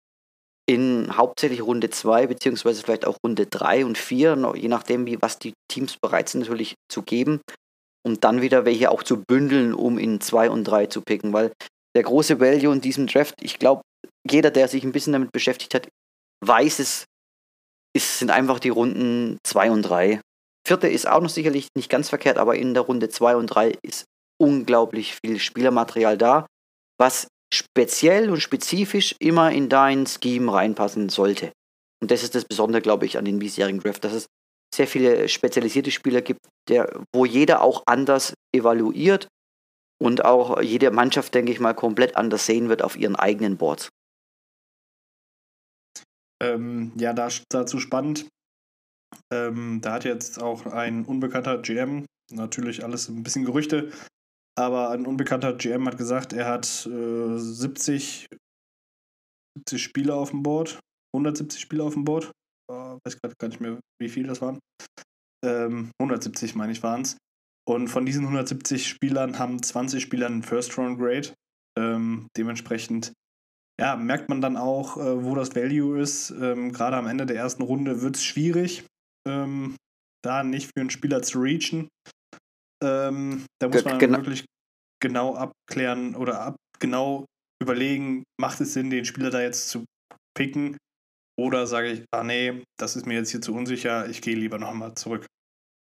in 0.67 1.17
hauptsächlich 1.17 1.63
Runde 1.63 1.91
2, 1.91 2.27
beziehungsweise 2.29 2.83
vielleicht 2.83 3.07
auch 3.07 3.19
Runde 3.23 3.47
3 3.47 3.85
und 3.85 3.99
4, 3.99 4.55
je 4.57 4.69
nachdem, 4.69 5.05
wie 5.05 5.21
was 5.21 5.39
die 5.39 5.53
Teams 5.69 5.97
bereit 6.01 6.31
sind, 6.31 6.41
natürlich 6.41 6.75
zu 6.91 7.03
geben. 7.03 7.41
Und 8.05 8.25
dann 8.25 8.41
wieder 8.41 8.65
welche 8.65 8.91
auch 8.91 9.03
zu 9.03 9.23
bündeln, 9.23 9.75
um 9.75 9.99
in 9.99 10.21
2 10.21 10.49
und 10.49 10.65
3 10.65 10.87
zu 10.87 11.03
picken. 11.03 11.33
Weil 11.33 11.53
der 11.95 12.05
große 12.05 12.41
Value 12.41 12.73
in 12.73 12.81
diesem 12.81 13.07
Draft, 13.07 13.35
ich 13.43 13.59
glaube, 13.59 13.83
jeder, 14.29 14.51
der 14.51 14.69
sich 14.69 14.83
ein 14.83 14.93
bisschen 14.93 15.13
damit 15.13 15.31
beschäftigt 15.33 15.75
hat, 15.75 15.89
weiß 16.45 16.79
es, 16.79 17.05
ist, 17.97 18.19
sind 18.19 18.31
einfach 18.31 18.61
die 18.61 18.69
Runden 18.69 19.39
2 19.45 19.71
und 19.71 19.83
3. 19.83 20.21
Vierte 20.67 20.89
ist 20.89 21.09
auch 21.09 21.21
noch 21.21 21.31
sicherlich 21.31 21.69
nicht 21.77 21.91
ganz 21.91 22.09
verkehrt, 22.09 22.39
aber 22.39 22.57
in 22.57 22.75
der 22.75 22.83
Runde 22.83 23.09
2 23.09 23.37
und 23.37 23.47
3 23.47 23.73
ist 23.83 24.05
unglaublich 24.39 25.17
viel 25.25 25.39
Spielermaterial 25.39 26.19
da, 26.19 26.47
was 26.99 27.29
speziell 27.53 28.31
und 28.31 28.41
spezifisch 28.41 29.15
immer 29.19 29.53
in 29.53 29.69
dein 29.69 30.07
Scheme 30.07 30.53
reinpassen 30.53 31.09
sollte. 31.09 31.53
Und 32.03 32.11
das 32.11 32.23
ist 32.23 32.35
das 32.35 32.45
Besondere, 32.45 32.83
glaube 32.83 33.07
ich, 33.07 33.17
an 33.17 33.25
den 33.25 33.39
bisherigen 33.39 33.81
Draft, 33.81 34.05
dass 34.05 34.13
es 34.13 34.27
sehr 34.75 34.87
viele 34.87 35.29
spezialisierte 35.29 35.91
Spieler 35.91 36.21
gibt, 36.21 36.41
der, 36.69 37.01
wo 37.15 37.25
jeder 37.25 37.63
auch 37.63 37.85
anders 37.87 38.35
evaluiert 38.55 39.29
und 40.03 40.25
auch 40.25 40.61
jede 40.61 40.91
Mannschaft, 40.91 41.35
denke 41.35 41.53
ich 41.53 41.61
mal, 41.61 41.75
komplett 41.75 42.17
anders 42.17 42.45
sehen 42.45 42.69
wird 42.69 42.83
auf 42.83 42.97
ihren 42.97 43.17
eigenen 43.17 43.57
Boards. 43.57 43.89
Ähm, 46.43 46.93
ja, 46.97 47.13
da, 47.13 47.29
dazu 47.51 47.79
spannend. 47.79 48.29
Ähm, 49.33 49.81
da 49.81 49.95
hat 49.95 50.05
jetzt 50.05 50.43
auch 50.43 50.67
ein 50.67 51.05
unbekannter 51.05 51.59
GM, 51.59 52.05
natürlich 52.33 52.85
alles 52.85 53.09
ein 53.09 53.23
bisschen 53.23 53.45
Gerüchte, 53.45 53.93
aber 54.59 54.91
ein 54.91 55.07
unbekannter 55.07 55.55
GM 55.55 55.87
hat 55.87 55.99
gesagt, 55.99 56.33
er 56.33 56.47
hat 56.47 56.87
äh, 56.87 57.39
70, 57.39 58.27
70 59.59 59.83
Spieler 59.83 60.17
auf 60.17 60.31
dem 60.31 60.43
Board, 60.43 60.81
170 61.15 61.61
Spieler 61.61 61.85
auf 61.85 61.95
dem 61.95 62.05
Board. 62.05 62.31
Äh, 62.71 62.97
weiß 63.05 63.21
gerade 63.21 63.35
gar 63.39 63.49
nicht 63.49 63.61
mehr, 63.61 63.79
wie 64.01 64.09
viel 64.09 64.27
das 64.27 64.41
waren. 64.41 64.59
Ähm, 65.45 65.91
170 66.01 66.55
meine 66.55 66.73
ich 66.73 66.83
waren 66.83 67.03
es. 67.03 67.17
Und 67.69 67.89
von 67.89 68.07
diesen 68.07 68.23
170 68.23 68.89
Spielern 68.89 69.39
haben 69.39 69.63
20 69.63 70.03
Spieler 70.03 70.27
einen 70.27 70.43
First 70.43 70.77
Round 70.79 70.99
Grade. 70.99 71.35
Ähm, 71.79 72.29
dementsprechend 72.37 73.13
ja, 73.81 73.97
merkt 73.97 74.29
man 74.29 74.41
dann 74.41 74.57
auch, 74.57 74.97
äh, 74.97 75.25
wo 75.25 75.35
das 75.35 75.55
Value 75.55 76.01
ist. 76.01 76.31
Ähm, 76.31 76.73
Gerade 76.73 76.97
am 76.97 77.07
Ende 77.07 77.27
der 77.27 77.37
ersten 77.37 77.63
Runde 77.63 78.03
wird 78.03 78.17
es 78.17 78.25
schwierig, 78.25 78.85
ähm, 79.29 79.77
da 80.25 80.43
nicht 80.43 80.67
für 80.67 80.81
einen 80.81 80.91
Spieler 80.91 81.23
zu 81.23 81.41
reachen. 81.41 81.89
Ähm, 82.83 83.45
da 83.61 83.69
muss 83.69 83.85
man 83.85 83.99
genau. 83.99 84.19
wirklich 84.19 84.45
genau 85.01 85.35
abklären 85.35 86.15
oder 86.15 86.41
ab, 86.41 86.57
genau 86.79 87.27
überlegen, 87.63 88.25
macht 88.41 88.61
es 88.61 88.75
Sinn, 88.75 88.91
den 88.91 89.05
Spieler 89.05 89.31
da 89.31 89.41
jetzt 89.41 89.69
zu 89.69 89.85
picken? 90.37 90.77
Oder 91.39 91.67
sage 91.67 91.93
ich, 91.93 92.05
ah 92.15 92.25
nee, 92.25 92.63
das 92.79 92.97
ist 92.97 93.07
mir 93.07 93.15
jetzt 93.15 93.31
hier 93.31 93.43
zu 93.43 93.55
unsicher, 93.55 94.09
ich 94.09 94.23
gehe 94.23 94.37
lieber 94.37 94.59
nochmal 94.59 94.95
zurück. 94.95 95.27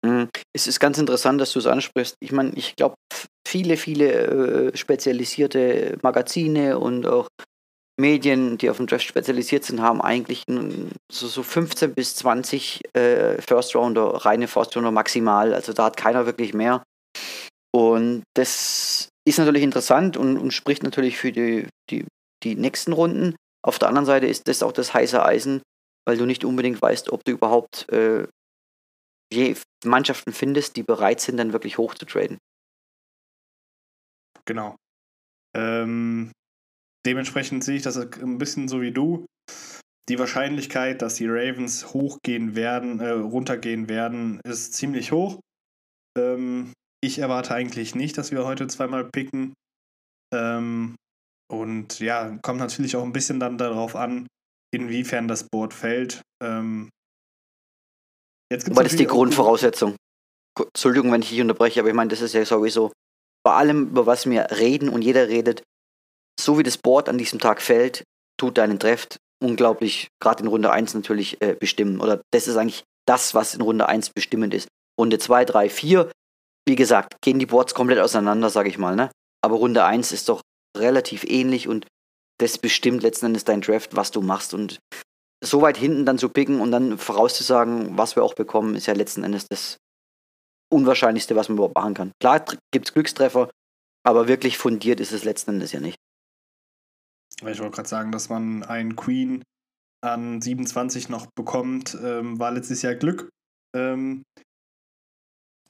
Mhm. 0.05 0.29
Es 0.55 0.67
ist 0.67 0.79
ganz 0.79 0.97
interessant, 0.97 1.39
dass 1.41 1.51
du 1.51 1.59
es 1.59 1.67
ansprichst. 1.67 2.15
Ich 2.21 2.31
meine, 2.31 2.53
ich 2.55 2.75
glaube, 2.75 2.95
viele, 3.47 3.77
viele 3.77 4.71
äh, 4.71 4.77
spezialisierte 4.77 5.97
Magazine 6.01 6.79
und 6.79 7.05
auch 7.05 7.27
Medien, 8.00 8.57
die 8.57 8.69
auf 8.69 8.77
dem 8.77 8.88
Draft 8.88 9.05
spezialisiert 9.05 9.63
sind, 9.63 9.81
haben 9.81 10.01
eigentlich 10.01 10.43
so, 11.12 11.27
so 11.27 11.43
15 11.43 11.93
bis 11.93 12.15
20 12.15 12.81
äh, 12.95 13.41
First 13.41 13.75
Rounder, 13.75 14.25
reine 14.25 14.47
First 14.47 14.75
Rounder 14.75 14.91
maximal. 14.91 15.53
Also 15.53 15.73
da 15.73 15.85
hat 15.85 15.97
keiner 15.97 16.25
wirklich 16.25 16.53
mehr. 16.53 16.83
Und 17.71 18.23
das 18.35 19.09
ist 19.27 19.38
natürlich 19.38 19.63
interessant 19.63 20.17
und, 20.17 20.38
und 20.38 20.51
spricht 20.51 20.83
natürlich 20.83 21.17
für 21.17 21.31
die, 21.31 21.67
die, 21.89 22.05
die 22.43 22.55
nächsten 22.55 22.93
Runden. 22.93 23.35
Auf 23.65 23.79
der 23.79 23.89
anderen 23.89 24.05
Seite 24.05 24.27
ist 24.27 24.47
das 24.47 24.63
auch 24.63 24.71
das 24.71 24.93
heiße 24.93 25.23
Eisen, 25.23 25.62
weil 26.05 26.17
du 26.17 26.25
nicht 26.25 26.45
unbedingt 26.45 26.81
weißt, 26.81 27.12
ob 27.12 27.23
du 27.23 27.31
überhaupt 27.31 27.89
äh, 27.89 28.27
Mannschaften 29.85 30.33
findest, 30.33 30.75
die 30.75 30.83
bereit 30.83 31.21
sind, 31.21 31.38
dann 31.38 31.53
wirklich 31.53 31.77
hoch 31.77 31.95
zu 31.95 32.05
traden. 32.05 32.38
Genau. 34.45 34.75
Ähm, 35.55 36.31
dementsprechend 37.05 37.63
sehe 37.63 37.77
ich 37.77 37.83
das 37.83 37.98
ein 37.98 38.38
bisschen 38.38 38.67
so 38.67 38.81
wie 38.81 38.91
du. 38.91 39.25
Die 40.10 40.19
Wahrscheinlichkeit, 40.19 41.01
dass 41.01 41.15
die 41.15 41.27
Ravens 41.27 41.93
hochgehen 41.93 42.55
werden, 42.55 43.00
äh, 43.00 43.10
runtergehen 43.10 43.88
werden, 43.88 44.41
ist 44.43 44.74
ziemlich 44.74 45.12
hoch. 45.12 45.39
Ähm, 46.17 46.74
ich 47.01 47.19
erwarte 47.19 47.53
eigentlich 47.53 47.95
nicht, 47.95 48.17
dass 48.17 48.31
wir 48.31 48.45
heute 48.45 48.67
zweimal 48.67 49.10
picken. 49.10 49.53
Ähm, 50.33 50.95
und 51.51 52.00
ja, 52.00 52.38
kommt 52.41 52.60
natürlich 52.60 52.95
auch 52.95 53.03
ein 53.03 53.13
bisschen 53.13 53.39
dann 53.39 53.57
darauf 53.57 53.95
an, 53.95 54.27
inwiefern 54.74 55.27
das 55.27 55.48
Board 55.48 55.74
fällt. 55.74 56.22
Ähm, 56.41 56.89
jetzt 58.51 58.65
gibt's 58.65 58.77
aber 58.77 58.83
das 58.83 58.93
ist 58.93 59.00
die 59.00 59.07
Grundvoraussetzung. 59.07 59.95
Entschuldigung, 60.57 61.12
wenn 61.12 61.22
ich 61.22 61.29
dich 61.29 61.41
unterbreche, 61.41 61.79
aber 61.79 61.89
ich 61.89 61.95
meine, 61.95 62.10
das 62.10 62.22
ist 62.22 62.33
ja 62.33 62.45
sowieso 62.45 62.91
bei 63.45 63.53
allem, 63.53 63.89
über 63.89 64.05
was 64.05 64.25
wir 64.25 64.48
reden 64.51 64.89
und 64.89 65.01
jeder 65.01 65.27
redet, 65.27 65.63
so 66.39 66.57
wie 66.57 66.63
das 66.63 66.77
Board 66.77 67.09
an 67.09 67.17
diesem 67.17 67.39
Tag 67.39 67.61
fällt, 67.61 68.03
tut 68.37 68.57
deinen 68.57 68.79
Draft 68.79 69.17
unglaublich, 69.41 70.07
gerade 70.19 70.43
in 70.43 70.49
Runde 70.49 70.71
1 70.71 70.93
natürlich, 70.93 71.41
äh, 71.41 71.55
bestimmen. 71.55 71.99
Oder 71.99 72.21
das 72.31 72.47
ist 72.47 72.55
eigentlich 72.55 72.83
das, 73.05 73.35
was 73.35 73.53
in 73.53 73.61
Runde 73.61 73.87
1 73.87 74.11
bestimmend 74.11 74.53
ist. 74.53 74.67
Runde 74.99 75.19
2, 75.19 75.45
3, 75.45 75.69
4, 75.69 76.11
wie 76.67 76.75
gesagt, 76.75 77.15
gehen 77.21 77.39
die 77.39 77.45
Boards 77.45 77.73
komplett 77.73 77.99
auseinander, 77.99 78.49
sage 78.49 78.69
ich 78.69 78.77
mal. 78.77 78.95
Ne? 78.95 79.11
Aber 79.41 79.57
Runde 79.57 79.83
1 79.83 80.11
ist 80.11 80.29
doch 80.29 80.41
relativ 80.77 81.23
ähnlich 81.25 81.67
und 81.67 81.85
das 82.39 82.57
bestimmt 82.57 83.03
letzten 83.03 83.27
Endes 83.27 83.43
dein 83.43 83.61
Draft, 83.61 83.95
was 83.95 84.11
du 84.11 84.21
machst. 84.21 84.53
Und 84.53 84.79
so 85.43 85.61
weit 85.61 85.77
hinten 85.77 86.05
dann 86.05 86.17
zu 86.17 86.29
picken 86.29 86.61
und 86.61 86.71
dann 86.71 86.97
vorauszusagen, 86.97 87.97
was 87.97 88.15
wir 88.15 88.23
auch 88.23 88.33
bekommen, 88.33 88.75
ist 88.75 88.87
ja 88.87 88.93
letzten 88.93 89.23
Endes 89.23 89.47
das 89.49 89.77
Unwahrscheinlichste, 90.71 91.35
was 91.35 91.49
man 91.49 91.57
überhaupt 91.57 91.75
machen 91.75 91.93
kann. 91.93 92.11
Klar 92.19 92.43
gibt 92.71 92.87
es 92.87 92.93
Glückstreffer, 92.93 93.49
aber 94.03 94.27
wirklich 94.27 94.57
fundiert 94.57 94.99
ist 94.99 95.11
es 95.11 95.23
letzten 95.23 95.51
Endes 95.51 95.71
ja 95.71 95.79
nicht. 95.79 95.97
Ich 97.41 97.59
wollte 97.59 97.71
gerade 97.71 97.89
sagen, 97.89 98.11
dass 98.11 98.29
man 98.29 98.63
einen 98.63 98.95
Queen 98.95 99.43
an 100.03 100.41
27 100.41 101.09
noch 101.09 101.27
bekommt, 101.35 101.97
ähm, 102.01 102.39
war 102.39 102.51
letztes 102.51 102.81
Jahr 102.81 102.95
Glück. 102.95 103.29
Ähm, 103.75 104.23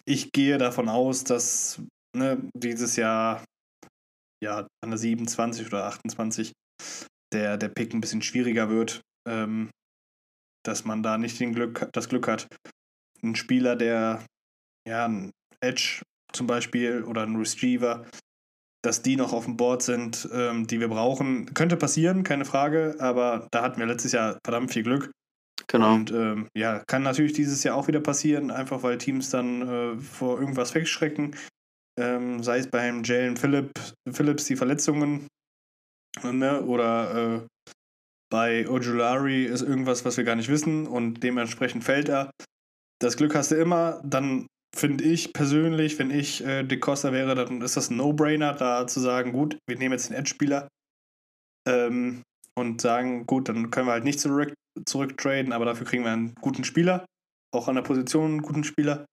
ich 0.05 0.31
gehe 0.31 0.57
davon 0.57 0.89
aus, 0.89 1.23
dass 1.23 1.81
ne, 2.15 2.49
dieses 2.55 2.95
Jahr 2.95 3.43
ja 4.43 4.67
an 4.83 4.89
der 4.89 4.97
27 4.97 5.67
oder 5.67 5.85
28 5.85 6.51
der, 7.31 7.57
der 7.57 7.69
Pick 7.69 7.93
ein 7.93 8.01
bisschen 8.01 8.21
schwieriger 8.21 8.69
wird. 8.69 9.01
Ähm, 9.27 9.69
dass 10.65 10.85
man 10.85 11.03
da 11.03 11.17
nicht 11.17 11.39
den 11.39 11.53
Glück, 11.53 11.89
das 11.91 12.09
Glück 12.09 12.27
hat, 12.27 12.47
ein 13.21 13.35
Spieler, 13.35 13.75
der 13.75 14.25
ja 14.87 15.05
ein 15.05 15.31
Edge 15.61 16.01
zum 16.31 16.47
Beispiel 16.47 17.03
oder 17.03 17.23
ein 17.23 17.35
Receiver, 17.35 18.05
dass 18.83 19.01
die 19.01 19.15
noch 19.15 19.33
auf 19.33 19.45
dem 19.45 19.57
Board 19.57 19.81
sind, 19.81 20.27
ähm, 20.33 20.67
die 20.67 20.79
wir 20.79 20.89
brauchen. 20.89 21.53
Könnte 21.53 21.77
passieren, 21.77 22.23
keine 22.23 22.45
Frage, 22.45 22.95
aber 22.99 23.47
da 23.51 23.63
hatten 23.63 23.79
wir 23.79 23.87
letztes 23.87 24.11
Jahr 24.11 24.37
verdammt 24.43 24.71
viel 24.71 24.83
Glück. 24.83 25.11
Genau. 25.67 25.93
Und 25.93 26.11
ähm, 26.11 26.49
ja, 26.55 26.83
kann 26.87 27.03
natürlich 27.03 27.33
dieses 27.33 27.63
Jahr 27.63 27.77
auch 27.77 27.87
wieder 27.87 28.01
passieren, 28.01 28.51
einfach 28.51 28.83
weil 28.83 28.97
Teams 28.97 29.29
dann 29.29 29.61
äh, 29.61 29.97
vor 29.97 30.39
irgendwas 30.39 30.75
wegschrecken. 30.75 31.35
Ähm, 31.97 32.43
sei 32.43 32.57
es 32.57 32.67
beim 32.67 33.03
Jalen 33.03 33.37
Philipp, 33.37 33.71
Phillips 34.11 34.45
die 34.45 34.55
Verletzungen 34.55 35.27
ne, 36.21 36.61
oder 36.63 37.35
äh, 37.35 37.67
bei 38.31 38.67
Ojulari 38.67 39.45
ist 39.45 39.61
irgendwas, 39.61 40.03
was 40.05 40.17
wir 40.17 40.23
gar 40.23 40.35
nicht 40.35 40.49
wissen 40.49 40.87
und 40.87 41.23
dementsprechend 41.23 41.83
fällt 41.83 42.09
er. 42.09 42.31
Das 42.99 43.15
Glück 43.15 43.35
hast 43.35 43.51
du 43.51 43.55
immer, 43.55 44.01
dann 44.03 44.47
finde 44.75 45.03
ich 45.03 45.33
persönlich, 45.33 45.99
wenn 45.99 46.11
ich 46.11 46.43
äh, 46.43 46.63
De 46.63 46.79
Costa 46.79 47.11
wäre, 47.11 47.35
dann 47.35 47.61
ist 47.61 47.77
das 47.77 47.89
ein 47.89 47.97
No-Brainer, 47.97 48.53
da 48.53 48.87
zu 48.87 48.99
sagen, 48.99 49.31
gut, 49.31 49.57
wir 49.67 49.77
nehmen 49.77 49.93
jetzt 49.93 50.09
den 50.09 50.15
Edge-Spieler 50.15 50.67
ähm, 51.67 52.23
und 52.57 52.81
sagen, 52.81 53.25
gut, 53.25 53.49
dann 53.49 53.71
können 53.71 53.87
wir 53.87 53.93
halt 53.93 54.03
nicht 54.03 54.19
zurück, 54.19 54.53
zurücktraden, 54.85 55.53
aber 55.53 55.65
dafür 55.65 55.85
kriegen 55.85 56.03
wir 56.03 56.11
einen 56.11 56.35
guten 56.35 56.63
Spieler, 56.63 57.05
auch 57.53 57.67
an 57.67 57.75
der 57.75 57.83
Position 57.83 58.31
einen 58.31 58.41
guten 58.41 58.63
Spieler. 58.63 59.05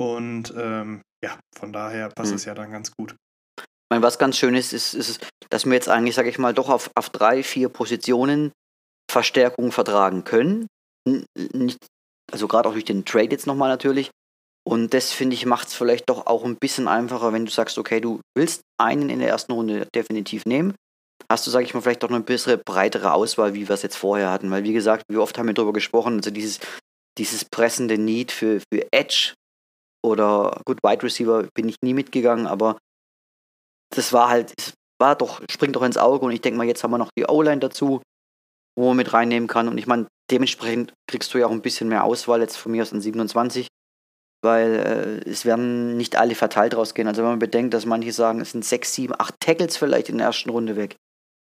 Und 0.00 0.52
ähm, 0.56 1.02
ja, 1.22 1.38
von 1.56 1.72
daher 1.72 2.08
passt 2.08 2.30
hm. 2.30 2.36
es 2.36 2.44
ja 2.46 2.54
dann 2.54 2.72
ganz 2.72 2.90
gut. 2.90 3.14
Ich 3.58 3.90
meine, 3.90 4.02
was 4.02 4.18
ganz 4.18 4.36
schön 4.36 4.54
ist, 4.54 4.72
ist, 4.72 4.94
ist, 4.94 5.26
dass 5.50 5.66
wir 5.66 5.74
jetzt 5.74 5.88
eigentlich, 5.88 6.14
sage 6.14 6.30
ich 6.30 6.38
mal, 6.38 6.54
doch 6.54 6.68
auf, 6.68 6.90
auf 6.96 7.10
drei, 7.10 7.42
vier 7.42 7.68
Positionen 7.68 8.52
Verstärkung 9.10 9.70
vertragen 9.70 10.24
können. 10.24 10.66
Nicht, 11.06 11.86
also 12.32 12.48
gerade 12.48 12.68
auch 12.68 12.72
durch 12.72 12.86
den 12.86 13.04
Trade 13.04 13.30
jetzt 13.30 13.46
nochmal 13.46 13.68
natürlich. 13.68 14.10
Und 14.66 14.94
das, 14.94 15.12
finde 15.12 15.34
ich, 15.34 15.44
macht 15.44 15.68
es 15.68 15.74
vielleicht 15.74 16.08
doch 16.08 16.26
auch 16.26 16.44
ein 16.44 16.56
bisschen 16.56 16.88
einfacher, 16.88 17.32
wenn 17.32 17.44
du 17.44 17.52
sagst, 17.52 17.76
okay, 17.76 18.00
du 18.00 18.20
willst 18.34 18.62
einen 18.80 19.10
in 19.10 19.18
der 19.18 19.28
ersten 19.28 19.52
Runde 19.52 19.86
definitiv 19.94 20.46
nehmen. 20.46 20.74
Hast 21.30 21.46
du, 21.46 21.50
sage 21.50 21.64
ich 21.64 21.74
mal, 21.74 21.82
vielleicht 21.82 22.02
doch 22.02 22.08
eine 22.08 22.20
bessere, 22.20 22.58
breitere 22.58 23.12
Auswahl, 23.12 23.54
wie 23.54 23.68
wir 23.68 23.74
es 23.74 23.82
jetzt 23.82 23.96
vorher 23.96 24.30
hatten. 24.30 24.50
Weil, 24.50 24.64
wie 24.64 24.72
gesagt, 24.72 25.04
wie 25.10 25.18
oft 25.18 25.36
haben 25.38 25.46
wir 25.46 25.54
darüber 25.54 25.74
gesprochen, 25.74 26.16
also 26.16 26.30
dieses, 26.30 26.60
dieses 27.18 27.44
pressende 27.44 27.98
Need 27.98 28.32
für, 28.32 28.60
für 28.72 28.86
Edge 28.90 29.34
oder 30.02 30.60
gut, 30.64 30.78
Wide 30.82 31.02
Receiver 31.02 31.46
bin 31.54 31.68
ich 31.68 31.76
nie 31.82 31.94
mitgegangen, 31.94 32.46
aber 32.46 32.78
das 33.94 34.12
war 34.12 34.28
halt, 34.28 34.52
es 34.58 34.74
war 35.00 35.14
doch, 35.14 35.40
springt 35.50 35.76
doch 35.76 35.82
ins 35.82 35.96
Auge 35.96 36.26
und 36.26 36.32
ich 36.32 36.40
denke 36.40 36.58
mal, 36.58 36.66
jetzt 36.66 36.82
haben 36.82 36.90
wir 36.90 36.98
noch 36.98 37.10
die 37.16 37.26
O-Line 37.26 37.60
dazu, 37.60 38.02
wo 38.76 38.88
man 38.88 38.96
mit 38.96 39.12
reinnehmen 39.12 39.48
kann. 39.48 39.68
Und 39.68 39.78
ich 39.78 39.86
meine, 39.86 40.06
dementsprechend 40.30 40.92
kriegst 41.06 41.32
du 41.32 41.38
ja 41.38 41.46
auch 41.46 41.52
ein 41.52 41.62
bisschen 41.62 41.88
mehr 41.88 42.04
Auswahl 42.04 42.40
jetzt 42.40 42.56
von 42.56 42.72
mir 42.72 42.82
aus 42.82 42.92
an 42.92 43.00
27 43.00 43.68
weil 44.44 45.22
äh, 45.24 45.28
es 45.28 45.44
werden 45.44 45.96
nicht 45.96 46.16
alle 46.16 46.36
verteilt 46.36 46.76
rausgehen. 46.76 47.08
Also 47.08 47.22
wenn 47.22 47.30
man 47.30 47.38
bedenkt, 47.40 47.74
dass 47.74 47.86
manche 47.86 48.12
sagen, 48.12 48.40
es 48.40 48.52
sind 48.52 48.64
sechs, 48.64 48.94
sieben, 48.94 49.14
acht 49.18 49.34
Tackles 49.40 49.76
vielleicht 49.76 50.08
in 50.08 50.18
der 50.18 50.28
ersten 50.28 50.50
Runde 50.50 50.76
weg. 50.76 50.96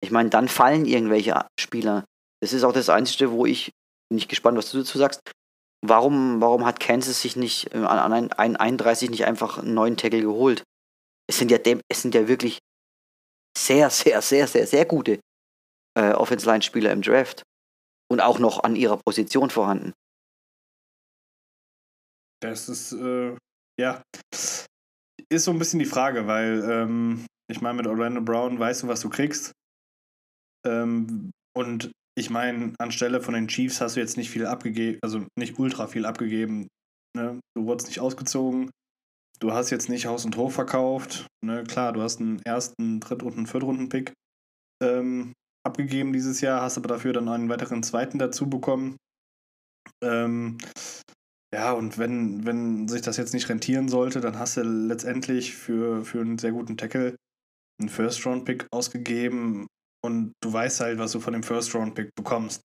Ich 0.00 0.10
meine, 0.10 0.30
dann 0.30 0.48
fallen 0.48 0.84
irgendwelche 0.84 1.44
Spieler. 1.58 2.04
Das 2.40 2.52
ist 2.52 2.62
auch 2.62 2.72
das 2.72 2.88
Einzige, 2.88 3.32
wo 3.32 3.46
ich 3.46 3.72
bin 4.08 4.18
ich 4.18 4.28
gespannt, 4.28 4.56
was 4.58 4.70
du 4.70 4.78
dazu 4.78 4.98
sagst. 4.98 5.20
Warum, 5.86 6.40
warum 6.40 6.64
hat 6.64 6.80
Kansas 6.80 7.20
sich 7.20 7.36
nicht 7.36 7.74
äh, 7.74 7.78
an, 7.78 8.30
an 8.30 8.56
31 8.56 9.10
nicht 9.10 9.24
einfach 9.24 9.58
einen 9.58 9.74
neuen 9.74 9.96
Tackle 9.96 10.20
geholt? 10.20 10.62
Es 11.26 11.38
sind 11.38 11.50
ja, 11.50 11.58
es 11.88 12.02
sind 12.02 12.14
ja 12.14 12.28
wirklich 12.28 12.58
sehr, 13.56 13.90
sehr, 13.90 14.22
sehr, 14.22 14.46
sehr, 14.46 14.66
sehr 14.66 14.84
gute 14.84 15.20
äh, 15.98 16.12
Offense-Line-Spieler 16.12 16.92
im 16.92 17.02
Draft. 17.02 17.42
Und 18.10 18.20
auch 18.20 18.38
noch 18.38 18.62
an 18.62 18.76
ihrer 18.76 18.98
Position 18.98 19.50
vorhanden. 19.50 19.92
Das 22.44 22.68
ist, 22.68 22.92
äh, 22.92 23.34
ja, 23.80 24.02
ist 25.32 25.44
so 25.44 25.50
ein 25.50 25.58
bisschen 25.58 25.78
die 25.78 25.86
Frage, 25.86 26.26
weil 26.26 26.62
ähm, 26.70 27.26
ich 27.50 27.62
meine, 27.62 27.78
mit 27.78 27.86
Orlando 27.86 28.20
Brown 28.20 28.58
weißt 28.58 28.82
du, 28.82 28.88
was 28.88 29.00
du 29.00 29.08
kriegst. 29.08 29.52
Ähm, 30.66 31.30
und 31.56 31.90
ich 32.18 32.28
meine, 32.28 32.74
anstelle 32.78 33.22
von 33.22 33.32
den 33.32 33.48
Chiefs 33.48 33.80
hast 33.80 33.96
du 33.96 34.00
jetzt 34.00 34.18
nicht 34.18 34.30
viel 34.30 34.44
abgegeben, 34.44 34.98
also 35.02 35.26
nicht 35.38 35.58
ultra 35.58 35.86
viel 35.86 36.04
abgegeben. 36.04 36.68
Ne? 37.16 37.40
Du 37.56 37.64
wurdest 37.64 37.88
nicht 37.88 38.00
ausgezogen. 38.00 38.70
Du 39.40 39.52
hast 39.52 39.70
jetzt 39.70 39.88
nicht 39.88 40.04
Haus 40.04 40.26
und 40.26 40.36
Hof 40.36 40.54
verkauft. 40.54 41.26
Ne? 41.42 41.64
Klar, 41.64 41.94
du 41.94 42.02
hast 42.02 42.20
einen 42.20 42.42
ersten, 42.42 43.00
Dritt- 43.00 43.22
und 43.22 43.38
einen 43.38 43.46
Viertrunden-Pick 43.46 44.12
ähm, 44.82 45.32
abgegeben 45.66 46.12
dieses 46.12 46.42
Jahr, 46.42 46.60
hast 46.60 46.76
aber 46.76 46.88
dafür 46.88 47.14
dann 47.14 47.28
einen 47.30 47.48
weiteren 47.48 47.82
zweiten 47.82 48.18
dazu 48.18 48.50
bekommen. 48.50 48.96
Ähm, 50.02 50.58
ja, 51.54 51.73
und 51.73 51.99
wenn, 51.99 52.44
wenn 52.44 52.88
sich 52.88 53.00
das 53.02 53.16
jetzt 53.16 53.32
nicht 53.32 53.49
rentieren 53.49 53.88
sollte, 53.88 54.20
dann 54.20 54.40
hast 54.40 54.56
du 54.56 54.62
letztendlich 54.62 55.54
für, 55.54 56.04
für 56.04 56.20
einen 56.20 56.37
sehr 56.37 56.50
guten 56.50 56.76
Tackle 56.76 57.14
einen 57.80 57.88
First-Round-Pick 57.88 58.66
ausgegeben 58.73 59.68
und 60.04 60.32
du 60.42 60.52
weißt 60.52 60.80
halt, 60.80 60.99
was 60.99 61.12
du 61.12 61.20
von 61.20 61.32
dem 61.32 61.44
First-Round-Pick 61.44 62.11
bekommst. 62.16 62.61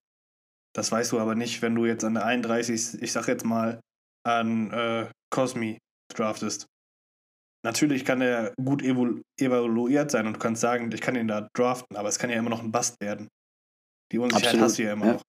Das 0.76 0.92
weißt 0.92 1.12
du 1.12 1.20
aber 1.20 1.36
nicht, 1.36 1.62
wenn 1.62 1.76
du 1.76 1.86
jetzt 1.86 2.04
an 2.04 2.16
der 2.16 2.26
31, 2.26 3.00
ich 3.00 3.12
sag 3.12 3.28
jetzt 3.28 3.46
mal, 3.46 3.80
an 4.26 4.72
äh, 4.72 5.12
Cosmi 5.32 5.78
draftest. 6.12 6.66
Natürlich 7.64 8.06
kann 8.06 8.22
er 8.22 8.56
gut 8.56 8.82
evaluiert 8.82 10.10
sein 10.10 10.26
und 10.26 10.34
du 10.34 10.40
kannst 10.40 10.62
sagen, 10.62 10.92
ich 10.92 11.02
kann 11.02 11.16
ihn 11.16 11.28
da 11.28 11.48
draften, 11.54 11.96
aber 11.96 12.10
es 12.10 12.18
kann 12.18 12.32
ja 12.32 12.38
immer 12.38 12.50
noch 12.50 12.64
ein 12.64 12.72
Bust 12.72 13.00
werden. 13.02 13.28
Die 14.12 14.18
Unsicherheit 14.18 14.56
Absolut, 14.56 14.66
hast 14.66 14.80
du 14.80 14.84
ja 14.84 14.94
immer 14.94 15.06
ja. 15.06 15.14
noch. 15.14 15.22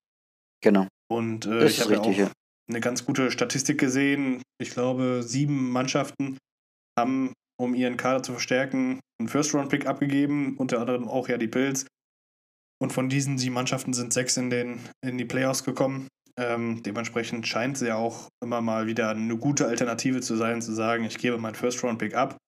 Genau. 0.62 0.86
Und 1.10 1.44
äh, 1.44 1.60
Das 1.60 1.72
ich 1.72 1.80
habe 1.82 1.92
ja 1.92 2.00
auch 2.00 2.12
ja. 2.12 2.30
Eine 2.70 2.80
ganz 2.80 3.04
gute 3.04 3.30
Statistik 3.30 3.78
gesehen. 3.78 4.42
Ich 4.60 4.70
glaube, 4.70 5.22
sieben 5.22 5.70
Mannschaften 5.70 6.38
haben, 6.98 7.32
um 7.60 7.74
ihren 7.74 7.96
Kader 7.96 8.22
zu 8.22 8.32
verstärken, 8.32 9.00
einen 9.18 9.28
First-Round-Pick 9.28 9.86
abgegeben, 9.86 10.56
unter 10.56 10.80
anderem 10.80 11.08
auch 11.08 11.28
ja 11.28 11.36
die 11.36 11.46
Bills. 11.46 11.86
Und 12.82 12.92
von 12.92 13.08
diesen 13.08 13.36
sieben 13.36 13.54
Mannschaften 13.54 13.92
sind 13.92 14.12
sechs 14.12 14.36
in, 14.36 14.48
den, 14.48 14.80
in 15.04 15.18
die 15.18 15.26
Playoffs 15.26 15.64
gekommen. 15.64 16.08
Ähm, 16.38 16.82
dementsprechend 16.82 17.46
scheint 17.46 17.76
es 17.76 17.82
ja 17.82 17.96
auch 17.96 18.28
immer 18.42 18.62
mal 18.62 18.86
wieder 18.86 19.10
eine 19.10 19.36
gute 19.36 19.66
Alternative 19.66 20.22
zu 20.22 20.36
sein, 20.36 20.62
zu 20.62 20.72
sagen, 20.72 21.04
ich 21.04 21.18
gebe 21.18 21.36
meinen 21.36 21.54
First-Round-Pick 21.54 22.14
ab, 22.14 22.38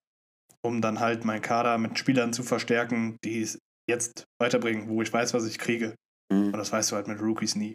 um 0.64 0.80
dann 0.80 1.00
halt 1.00 1.26
meinen 1.26 1.42
Kader 1.42 1.76
mit 1.76 1.98
Spielern 1.98 2.32
zu 2.32 2.42
verstärken, 2.42 3.16
die 3.22 3.42
es 3.42 3.58
jetzt 3.86 4.24
weiterbringen, 4.40 4.88
wo 4.88 5.02
ich 5.02 5.12
weiß, 5.12 5.34
was 5.34 5.46
ich 5.46 5.58
kriege. 5.58 5.94
Mhm. 6.32 6.46
Und 6.46 6.56
das 6.56 6.72
weißt 6.72 6.92
du 6.92 6.96
halt 6.96 7.08
mit 7.08 7.20
Rookies 7.20 7.56
nie. 7.56 7.74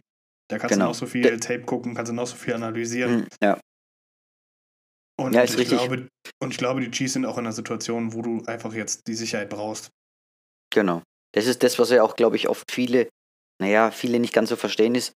Da 0.50 0.58
kannst 0.60 0.74
Genau. 0.74 0.86
du 0.86 0.90
noch 0.92 0.96
so 0.96 1.06
viel 1.06 1.40
Tape 1.40 1.64
gucken, 1.64 1.94
kannst 1.94 2.10
du 2.10 2.14
noch 2.16 2.28
so 2.28 2.36
viel 2.36 2.54
analysieren. 2.54 3.22
Mhm. 3.22 3.28
Ja. 3.44 3.60
Und, 5.20 5.34
Ja, 5.34 5.44
ich 5.44 5.58
richtig. 5.58 5.78
glaube, 5.80 6.08
und 6.42 6.52
ich 6.52 6.58
glaube, 6.58 6.80
die 6.82 6.92
Chiefs 6.92 7.14
sind 7.14 7.26
auch 7.26 7.38
in 7.38 7.46
einer 7.46 7.52
Situation, 7.54 8.14
wo 8.14 8.22
du 8.22 8.44
einfach 8.46 8.74
jetzt 8.74 9.08
die 9.08 9.16
Sicherheit 9.16 9.50
brauchst. 9.50 9.90
Genau. 10.74 11.02
Das 11.34 11.48
ist 11.48 11.64
das, 11.64 11.80
was 11.80 11.90
ja 11.90 12.04
auch, 12.04 12.16
glaube 12.16 12.36
ich, 12.36 12.48
oft 12.50 12.72
viele, 12.72 13.10
naja, 13.62 13.92
viele 13.92 14.20
nicht 14.20 14.34
ganz 14.34 14.50
so 14.50 14.56
verstehen 14.56 14.96
ist. 14.96 15.14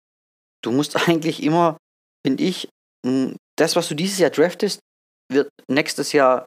Du 0.63 0.71
musst 0.73 0.95
eigentlich 1.09 1.43
immer, 1.43 1.77
finde 2.27 2.45
ich, 2.45 2.69
das, 3.57 3.77
was 3.77 3.89
du 3.89 3.95
dieses 3.95 4.19
Jahr 4.19 4.31
draftest, 4.31 4.81
wird 5.31 5.51
nächstes 5.69 6.13
Jahr 6.13 6.47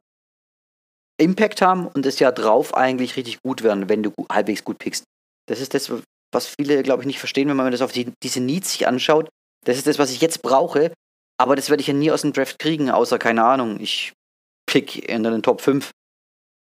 Impact 1.20 1.62
haben 1.62 1.88
und 1.88 2.06
das 2.06 2.20
Jahr 2.20 2.32
drauf 2.32 2.74
eigentlich 2.74 3.16
richtig 3.16 3.40
gut 3.44 3.62
werden, 3.64 3.90
wenn 3.90 4.02
du 4.02 4.12
halbwegs 4.32 4.64
gut 4.64 4.80
pickst. 4.80 5.04
Das 5.48 5.60
ist 5.60 5.74
das, 5.74 5.92
was 6.32 6.48
viele, 6.48 6.84
glaube 6.84 7.04
ich, 7.04 7.08
nicht 7.08 7.20
verstehen, 7.20 7.50
wenn 7.50 7.58
man 7.58 7.72
das 7.72 7.82
auf 7.82 7.92
die, 7.92 8.12
diese 8.24 8.40
Needs 8.40 8.72
sich 8.72 8.88
anschaut. 8.88 9.30
Das 9.66 9.78
ist 9.78 9.88
das, 9.88 10.00
was 10.00 10.12
ich 10.12 10.22
jetzt 10.22 10.42
brauche, 10.42 10.92
aber 11.38 11.56
das 11.56 11.70
werde 11.70 11.82
ich 11.82 11.88
ja 11.88 11.94
nie 11.94 12.12
aus 12.12 12.22
dem 12.22 12.34
Draft 12.34 12.60
kriegen, 12.60 12.90
außer, 12.90 13.20
keine 13.20 13.44
Ahnung, 13.44 13.80
ich 13.80 14.14
pick 14.66 15.10
in 15.10 15.24
den 15.24 15.44
Top 15.44 15.62
5. 15.62 15.92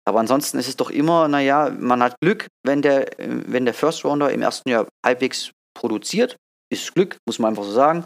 Aber 0.06 0.20
ansonsten 0.20 0.58
ist 0.58 0.68
es 0.68 0.76
doch 0.76 0.90
immer, 0.90 1.28
naja, 1.28 1.70
man 1.70 2.02
hat 2.02 2.16
Glück, 2.20 2.46
wenn 2.64 2.80
der, 2.80 3.10
wenn 3.18 3.66
der 3.66 3.74
First 3.74 4.04
Rounder 4.04 4.30
im 4.30 4.40
ersten 4.40 4.70
Jahr 4.70 4.86
halbwegs 5.04 5.50
produziert. 5.74 6.36
Ist 6.70 6.94
Glück, 6.94 7.18
muss 7.26 7.38
man 7.38 7.50
einfach 7.50 7.64
so 7.64 7.72
sagen. 7.72 8.04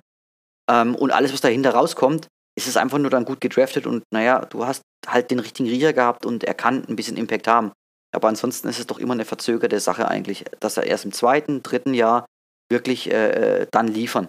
Ähm, 0.69 0.95
und 0.95 1.13
alles, 1.13 1.33
was 1.33 1.41
dahinter 1.41 1.75
rauskommt, 1.75 2.27
ist 2.57 2.67
es 2.67 2.77
einfach 2.77 2.99
nur 2.99 3.11
dann 3.11 3.25
gut 3.25 3.41
gedraftet 3.41 3.87
und 3.87 4.03
naja, 4.13 4.45
du 4.45 4.67
hast 4.67 4.83
halt 5.07 5.31
den 5.31 5.39
richtigen 5.39 5.69
Riecher 5.69 5.93
gehabt 5.93 6.27
und 6.27 6.45
er 6.45 6.55
kann 6.55 6.85
ein 6.89 6.97
bisschen 6.97 7.17
Impact 7.17 7.49
haben. 7.49 7.73
Aber 8.13 8.29
ansonsten 8.29 8.69
ist 8.69 8.79
es 8.79 8.87
doch 8.87 8.99
immer 8.99 9.15
eine 9.15 9.25
verzögerte 9.25 9.81
Sache 9.81 10.09
eigentlich, 10.09 10.45
dass 10.61 10.77
er 10.77 10.85
erst 10.85 11.05
im 11.05 11.13
zweiten, 11.13 11.63
dritten 11.63 11.95
Jahr 11.95 12.27
wirklich 12.71 13.11
äh, 13.11 13.63
äh, 13.63 13.67
dann 13.71 13.89
liefern. 13.89 14.29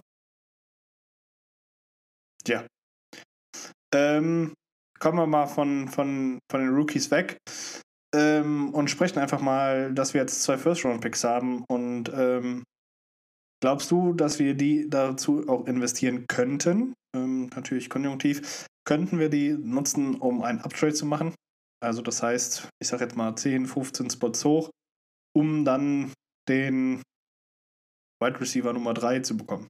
Ja. 2.48 2.66
Ähm, 3.94 4.54
kommen 5.00 5.18
wir 5.18 5.28
mal 5.28 5.48
von, 5.48 5.88
von, 5.88 6.40
von 6.50 6.62
den 6.62 6.74
Rookies 6.74 7.12
weg 7.12 7.38
ähm, 8.16 8.74
und 8.74 8.90
sprechen 8.90 9.20
einfach 9.20 9.42
mal, 9.42 9.94
dass 9.94 10.14
wir 10.14 10.22
jetzt 10.22 10.44
zwei 10.44 10.58
First-Round-Picks 10.58 11.24
haben. 11.24 11.64
Und 11.70 12.12
ähm, 12.14 12.64
glaubst 13.62 13.92
du, 13.92 14.14
dass 14.14 14.40
wir 14.40 14.56
die 14.56 14.90
dazu 14.90 15.48
auch 15.48 15.66
investieren 15.68 16.26
könnten? 16.28 16.94
Ähm, 17.16 17.48
natürlich 17.56 17.90
konjunktiv. 17.90 18.66
Könnten 18.86 19.20
wir 19.20 19.30
die 19.30 19.54
nutzen, 19.54 20.16
um 20.16 20.42
einen 20.42 20.62
Uptrade 20.62 20.94
zu 20.94 21.06
machen? 21.06 21.34
Also 21.84 22.02
das 22.02 22.24
heißt, 22.24 22.70
ich 22.82 22.88
sage 22.88 23.04
jetzt 23.04 23.18
mal 23.18 23.36
10, 23.36 23.68
15 23.68 24.10
Spots 24.10 24.46
hoch, 24.46 24.70
um 25.36 25.66
dann 25.66 26.14
den 26.48 27.02
Wide 28.24 28.40
Receiver 28.40 28.72
Nummer 28.72 28.94
3 28.94 29.20
zu 29.20 29.36
bekommen. 29.36 29.68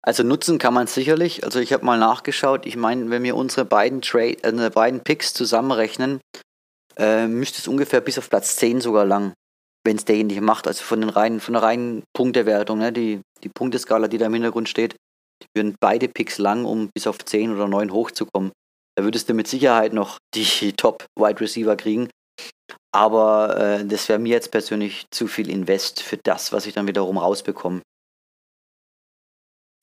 Also 0.00 0.22
nutzen 0.22 0.58
kann 0.58 0.74
man 0.74 0.86
sicherlich. 0.86 1.42
Also 1.42 1.58
ich 1.58 1.72
habe 1.72 1.84
mal 1.84 1.98
nachgeschaut. 1.98 2.66
Ich 2.66 2.76
meine, 2.76 3.10
wenn 3.10 3.24
wir 3.24 3.34
unsere 3.34 3.64
beiden 3.64 4.00
Trade, 4.00 4.42
äh, 4.42 4.50
unsere 4.50 4.70
beiden 4.70 5.00
Picks 5.02 5.34
zusammenrechnen, 5.34 6.20
äh, 6.96 7.26
müsste 7.26 7.58
es 7.58 7.66
ungefähr 7.66 8.00
bis 8.00 8.18
auf 8.18 8.30
Platz 8.30 8.56
10 8.56 8.80
sogar 8.80 9.04
lang, 9.04 9.32
wenn 9.84 9.96
es 9.96 10.04
derjenige 10.04 10.40
macht. 10.40 10.68
Also 10.68 10.84
von 10.84 11.00
den 11.00 11.10
reinen, 11.10 11.40
von 11.40 11.54
der 11.54 11.64
reinen 11.64 12.04
Punktewertung, 12.12 12.78
ne, 12.78 12.92
die, 12.92 13.22
die 13.42 13.48
Punkteskala, 13.48 14.06
die 14.06 14.18
da 14.18 14.26
im 14.26 14.34
Hintergrund 14.34 14.68
steht, 14.68 14.94
würden 15.52 15.74
beide 15.80 16.08
Picks 16.08 16.38
lang, 16.38 16.64
um 16.64 16.90
bis 16.94 17.08
auf 17.08 17.18
10 17.24 17.52
oder 17.52 17.66
9 17.66 17.92
hochzukommen. 17.92 18.52
Da 18.96 19.04
würdest 19.04 19.28
du 19.28 19.34
mit 19.34 19.48
Sicherheit 19.48 19.92
noch 19.92 20.18
die 20.34 20.72
Top 20.76 21.04
Wide 21.18 21.40
Receiver 21.40 21.76
kriegen. 21.76 22.08
Aber 22.94 23.56
äh, 23.58 23.84
das 23.86 24.08
wäre 24.08 24.18
mir 24.20 24.30
jetzt 24.30 24.50
persönlich 24.52 25.06
zu 25.10 25.26
viel 25.26 25.50
Invest 25.50 26.02
für 26.02 26.16
das, 26.24 26.52
was 26.52 26.66
ich 26.66 26.74
dann 26.74 26.86
wiederum 26.86 27.18
rausbekomme. 27.18 27.82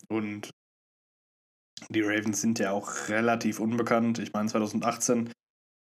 Und 0.10 0.50
die 1.90 2.02
Ravens 2.02 2.42
sind 2.42 2.60
ja 2.60 2.72
auch 2.72 3.10
relativ 3.10 3.60
unbekannt. 3.60 4.20
Ich 4.20 4.32
meine, 4.34 4.48
2018, 4.50 5.32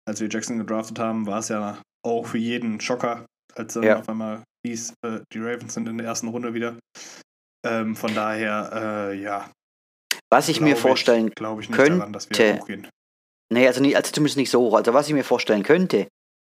als 0.08 0.20
wir 0.20 0.28
Jackson 0.28 0.58
gedraftet 0.58 0.98
haben, 0.98 1.26
war 1.26 1.38
es 1.38 1.48
ja 1.48 1.80
auch 2.04 2.26
für 2.26 2.38
jeden 2.38 2.80
Schocker, 2.80 3.26
als 3.54 3.74
dann 3.74 3.82
Ja. 3.84 3.98
auf 4.00 4.08
einmal 4.08 4.42
hieß, 4.66 4.94
äh, 5.04 5.20
die 5.32 5.38
Ravens 5.38 5.74
sind 5.74 5.88
in 5.88 5.98
der 5.98 6.06
ersten 6.06 6.28
Runde 6.28 6.54
wieder. 6.54 6.78
Ähm, 7.64 7.94
von 7.94 8.14
daher, 8.14 8.70
äh, 9.12 9.20
ja. 9.20 9.50
Was 10.32 10.48
ich 10.48 10.60
mir 10.60 10.76
vorstellen 10.76 11.30
glaube 11.30 11.62
ich 11.62 11.68
nicht 11.68 11.76
könnte- 11.76 11.98
daran, 11.98 12.12
Nee, 13.52 13.66
also, 13.66 13.80
nie, 13.80 13.96
also 13.96 14.12
zumindest 14.12 14.36
nicht 14.36 14.50
so 14.50 14.60
hoch. 14.60 14.74
Also 14.74 14.94
was 14.94 15.08
ich 15.08 15.14
mir 15.14 15.24
vorstellen 15.24 15.62
könnte, 15.62 16.08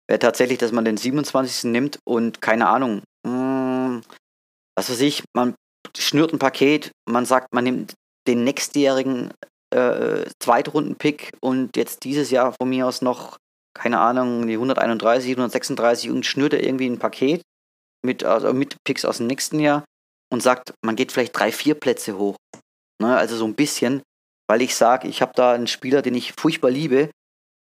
wäre 0.08 0.18
tatsächlich, 0.18 0.58
dass 0.58 0.72
man 0.72 0.84
den 0.84 0.96
27. 0.96 1.70
nimmt 1.70 1.98
und 2.04 2.42
keine 2.42 2.68
Ahnung, 2.68 3.02
mh, 3.26 4.02
was 4.76 4.90
weiß 4.90 5.00
ich, 5.00 5.24
man 5.34 5.54
schnürt 5.96 6.32
ein 6.32 6.38
Paket, 6.38 6.90
man 7.08 7.24
sagt, 7.24 7.54
man 7.54 7.64
nimmt 7.64 7.94
den 8.26 8.44
nächstjährigen 8.44 9.32
äh, 9.74 10.26
Zweitrunden-Pick 10.42 11.32
und 11.40 11.76
jetzt 11.76 12.04
dieses 12.04 12.30
Jahr 12.30 12.52
von 12.52 12.68
mir 12.68 12.86
aus 12.86 13.02
noch, 13.02 13.38
keine 13.74 14.00
Ahnung, 14.00 14.46
die 14.46 14.54
131, 14.54 15.30
136 15.30 16.10
und 16.10 16.26
schnürt 16.26 16.52
er 16.52 16.62
irgendwie 16.62 16.86
ein 16.88 16.98
Paket 16.98 17.42
mit, 18.04 18.24
also 18.24 18.52
mit 18.52 18.76
Picks 18.84 19.04
aus 19.04 19.18
dem 19.18 19.26
nächsten 19.26 19.60
Jahr 19.60 19.84
und 20.32 20.42
sagt, 20.42 20.74
man 20.84 20.96
geht 20.96 21.12
vielleicht 21.12 21.38
drei, 21.38 21.52
vier 21.52 21.74
Plätze 21.74 22.18
hoch. 22.18 22.36
Ne, 23.00 23.16
also 23.16 23.36
so 23.36 23.46
ein 23.46 23.54
bisschen, 23.54 24.02
weil 24.50 24.62
ich 24.62 24.74
sage, 24.74 25.06
ich 25.06 25.22
habe 25.22 25.30
da 25.36 25.52
einen 25.52 25.68
Spieler, 25.68 26.02
den 26.02 26.16
ich 26.16 26.32
furchtbar 26.32 26.72
liebe 26.72 27.08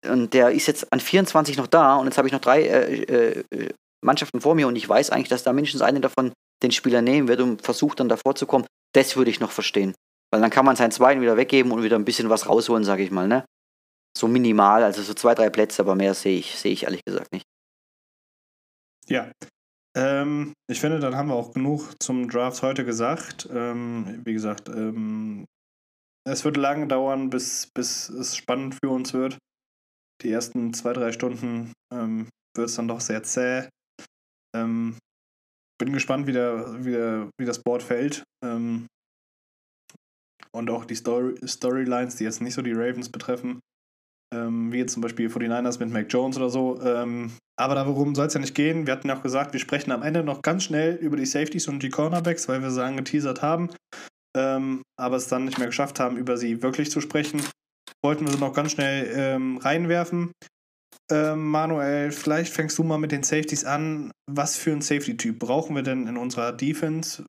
und 0.06 0.32
der 0.32 0.52
ist 0.52 0.68
jetzt 0.68 0.92
an 0.92 1.00
24 1.00 1.56
noch 1.56 1.66
da 1.66 1.96
und 1.96 2.06
jetzt 2.06 2.18
habe 2.18 2.28
ich 2.28 2.32
noch 2.32 2.40
drei 2.40 2.62
äh, 2.62 3.40
äh, 3.40 3.72
Mannschaften 4.00 4.40
vor 4.40 4.54
mir 4.54 4.68
und 4.68 4.76
ich 4.76 4.88
weiß 4.88 5.10
eigentlich, 5.10 5.28
dass 5.28 5.42
da 5.42 5.52
mindestens 5.52 5.82
eine 5.82 5.98
davon 5.98 6.32
den 6.62 6.70
Spieler 6.70 7.02
nehmen 7.02 7.26
wird 7.26 7.40
und 7.40 7.62
versucht 7.62 7.98
dann 7.98 8.08
davor 8.08 8.36
zu 8.36 8.46
kommen. 8.46 8.64
Das 8.94 9.16
würde 9.16 9.28
ich 9.28 9.40
noch 9.40 9.50
verstehen. 9.50 9.92
Weil 10.30 10.40
dann 10.40 10.50
kann 10.50 10.64
man 10.64 10.76
seinen 10.76 10.92
zweiten 10.92 11.20
wieder 11.20 11.36
weggeben 11.36 11.72
und 11.72 11.82
wieder 11.82 11.96
ein 11.96 12.04
bisschen 12.04 12.30
was 12.30 12.48
rausholen, 12.48 12.84
sage 12.84 13.02
ich 13.02 13.10
mal, 13.10 13.26
ne? 13.26 13.44
So 14.16 14.28
minimal, 14.28 14.84
also 14.84 15.02
so 15.02 15.14
zwei, 15.14 15.34
drei 15.34 15.50
Plätze, 15.50 15.82
aber 15.82 15.96
mehr 15.96 16.14
sehe 16.14 16.38
ich, 16.38 16.54
sehe 16.60 16.70
ich 16.70 16.84
ehrlich 16.84 17.04
gesagt 17.04 17.32
nicht. 17.32 17.44
Ja. 19.08 19.32
Ähm, 19.96 20.52
ich 20.70 20.78
finde, 20.78 21.00
dann 21.00 21.16
haben 21.16 21.28
wir 21.28 21.34
auch 21.34 21.52
genug 21.52 22.00
zum 22.00 22.30
Draft 22.30 22.62
heute 22.62 22.84
gesagt. 22.84 23.48
Ähm, 23.52 24.20
wie 24.24 24.32
gesagt, 24.32 24.68
ähm, 24.68 25.44
es 26.30 26.44
wird 26.44 26.56
lange 26.56 26.86
dauern, 26.86 27.30
bis, 27.30 27.68
bis 27.74 28.08
es 28.08 28.36
spannend 28.36 28.76
für 28.82 28.90
uns 28.90 29.12
wird. 29.14 29.38
Die 30.22 30.30
ersten 30.30 30.74
zwei, 30.74 30.92
drei 30.92 31.12
Stunden 31.12 31.72
ähm, 31.92 32.28
wird 32.56 32.68
es 32.68 32.74
dann 32.74 32.88
doch 32.88 33.00
sehr 33.00 33.22
zäh. 33.22 33.68
Ähm, 34.54 34.98
bin 35.80 35.92
gespannt, 35.92 36.26
wie, 36.26 36.32
der, 36.32 36.84
wie, 36.84 36.90
der, 36.90 37.30
wie 37.38 37.46
das 37.46 37.62
Board 37.62 37.82
fällt. 37.82 38.24
Ähm, 38.44 38.86
und 40.52 40.70
auch 40.70 40.84
die 40.84 40.96
Story, 40.96 41.36
Storylines, 41.46 42.16
die 42.16 42.24
jetzt 42.24 42.40
nicht 42.40 42.54
so 42.54 42.62
die 42.62 42.72
Ravens 42.72 43.10
betreffen. 43.10 43.60
Ähm, 44.34 44.72
wie 44.72 44.78
jetzt 44.78 44.92
zum 44.92 45.02
Beispiel 45.02 45.28
49ers 45.28 45.78
mit 45.78 45.90
Mac 45.90 46.06
Jones 46.10 46.36
oder 46.36 46.50
so. 46.50 46.80
Ähm, 46.82 47.32
aber 47.58 47.74
darum 47.74 48.14
soll 48.14 48.26
es 48.26 48.34
ja 48.34 48.40
nicht 48.40 48.54
gehen. 48.54 48.86
Wir 48.86 48.92
hatten 48.92 49.08
ja 49.08 49.16
auch 49.16 49.22
gesagt, 49.22 49.52
wir 49.52 49.60
sprechen 49.60 49.92
am 49.92 50.02
Ende 50.02 50.22
noch 50.22 50.42
ganz 50.42 50.64
schnell 50.64 50.96
über 50.96 51.16
die 51.16 51.26
Safeties 51.26 51.68
und 51.68 51.82
die 51.82 51.90
Cornerbacks, 51.90 52.48
weil 52.48 52.60
wir 52.60 52.70
sie 52.70 52.84
angeteasert 52.84 53.40
haben. 53.40 53.70
Ähm, 54.38 54.82
aber 54.96 55.16
es 55.16 55.26
dann 55.26 55.46
nicht 55.46 55.58
mehr 55.58 55.66
geschafft 55.66 55.98
haben, 55.98 56.16
über 56.16 56.36
sie 56.36 56.62
wirklich 56.62 56.92
zu 56.92 57.00
sprechen. 57.00 57.42
Wollten 58.04 58.24
wir 58.24 58.32
sie 58.32 58.38
noch 58.38 58.52
ganz 58.52 58.70
schnell 58.70 59.10
ähm, 59.16 59.56
reinwerfen. 59.56 60.30
Ähm, 61.10 61.50
Manuel, 61.50 62.12
vielleicht 62.12 62.52
fängst 62.52 62.78
du 62.78 62.84
mal 62.84 62.98
mit 62.98 63.10
den 63.10 63.24
Safeties 63.24 63.64
an. 63.64 64.12
Was 64.30 64.56
für 64.56 64.70
ein 64.70 64.82
Safety-Typ 64.82 65.40
brauchen 65.40 65.74
wir 65.74 65.82
denn 65.82 66.06
in 66.06 66.16
unserer 66.16 66.52
Defense, 66.52 67.24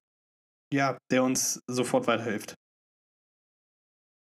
ja, 0.72 0.98
der 1.12 1.24
uns 1.24 1.60
sofort 1.68 2.06
weiterhilft? 2.06 2.54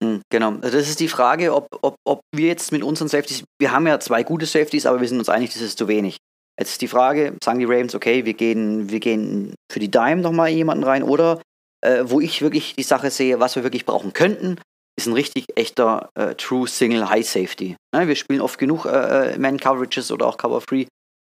Hm, 0.04 0.22
Genau, 0.32 0.54
das 0.54 0.74
ist 0.74 1.00
die 1.00 1.10
Frage, 1.10 1.54
ob, 1.54 1.68
ob, 1.84 1.96
ob 2.08 2.22
wir 2.34 2.48
jetzt 2.48 2.72
mit 2.72 2.82
unseren 2.82 3.10
Safeties, 3.10 3.44
wir 3.60 3.72
haben 3.72 3.86
ja 3.86 4.00
zwei 4.00 4.24
gute 4.24 4.48
Safeties, 4.48 4.88
aber 4.88 5.02
wir 5.02 5.08
sind 5.08 5.20
uns 5.20 5.30
einig, 5.30 5.54
das 5.54 5.62
ist 5.62 5.78
zu 5.78 5.88
wenig. 5.88 6.18
Jetzt 6.60 6.72
ist 6.72 6.82
die 6.82 6.88
Frage, 6.88 7.38
sagen 7.44 7.60
die 7.60 7.66
Ravens, 7.66 7.94
okay, 7.94 8.26
wir 8.26 8.34
gehen, 8.34 8.90
wir 8.90 9.00
gehen 9.00 9.54
für 9.72 9.80
die 9.80 9.92
Dime 9.92 10.22
nochmal 10.22 10.50
jemanden 10.50 10.84
rein 10.84 11.04
oder 11.04 11.42
äh, 11.82 12.04
wo 12.06 12.20
ich 12.20 12.42
wirklich 12.42 12.76
die 12.76 12.84
Sache 12.84 13.12
sehe, 13.12 13.40
was 13.40 13.56
wir 13.56 13.64
wirklich 13.64 13.86
brauchen 13.86 14.14
könnten, 14.14 14.60
ist 14.98 15.08
ein 15.08 15.14
richtig 15.14 15.46
echter 15.56 16.10
äh, 16.16 16.36
True 16.36 16.68
Single 16.68 17.10
High 17.10 17.28
Safety. 17.28 17.76
Ne, 17.94 18.08
wir 18.08 18.16
spielen 18.16 18.42
oft 18.42 18.60
genug 18.60 18.86
äh, 18.86 19.38
Man 19.38 19.60
Coverages 19.60 20.12
oder 20.12 20.28
auch 20.28 20.38
Cover 20.38 20.62
Free, 20.62 20.86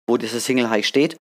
wo 0.08 0.16
dieses 0.16 0.44
Single 0.44 0.70
High 0.70 0.86
steht. 0.86 1.16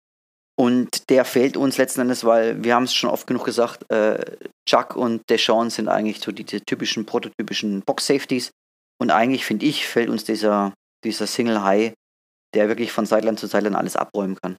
Und 0.58 1.08
der 1.08 1.24
fehlt 1.24 1.56
uns 1.56 1.78
letzten 1.78 2.00
Endes, 2.00 2.24
weil 2.24 2.64
wir 2.64 2.74
haben 2.74 2.84
es 2.84 2.94
schon 2.94 3.10
oft 3.10 3.28
genug 3.28 3.44
gesagt, 3.44 3.90
äh, 3.92 4.36
Chuck 4.68 4.96
und 4.96 5.22
Deshaun 5.30 5.70
sind 5.70 5.88
eigentlich 5.88 6.20
so 6.20 6.32
die, 6.32 6.44
die 6.44 6.60
typischen, 6.60 7.06
prototypischen 7.06 7.82
Box-Safeties. 7.82 8.50
Und 9.00 9.12
eigentlich, 9.12 9.44
finde 9.44 9.66
ich, 9.66 9.86
fällt 9.86 10.08
uns 10.08 10.24
dieser, 10.24 10.74
dieser 11.04 11.28
Single 11.28 11.62
High, 11.62 11.94
der 12.54 12.68
wirklich 12.68 12.90
von 12.90 13.06
Sideline 13.06 13.36
zu 13.36 13.46
Sideline 13.46 13.78
alles 13.78 13.94
abräumen 13.94 14.36
kann. 14.42 14.56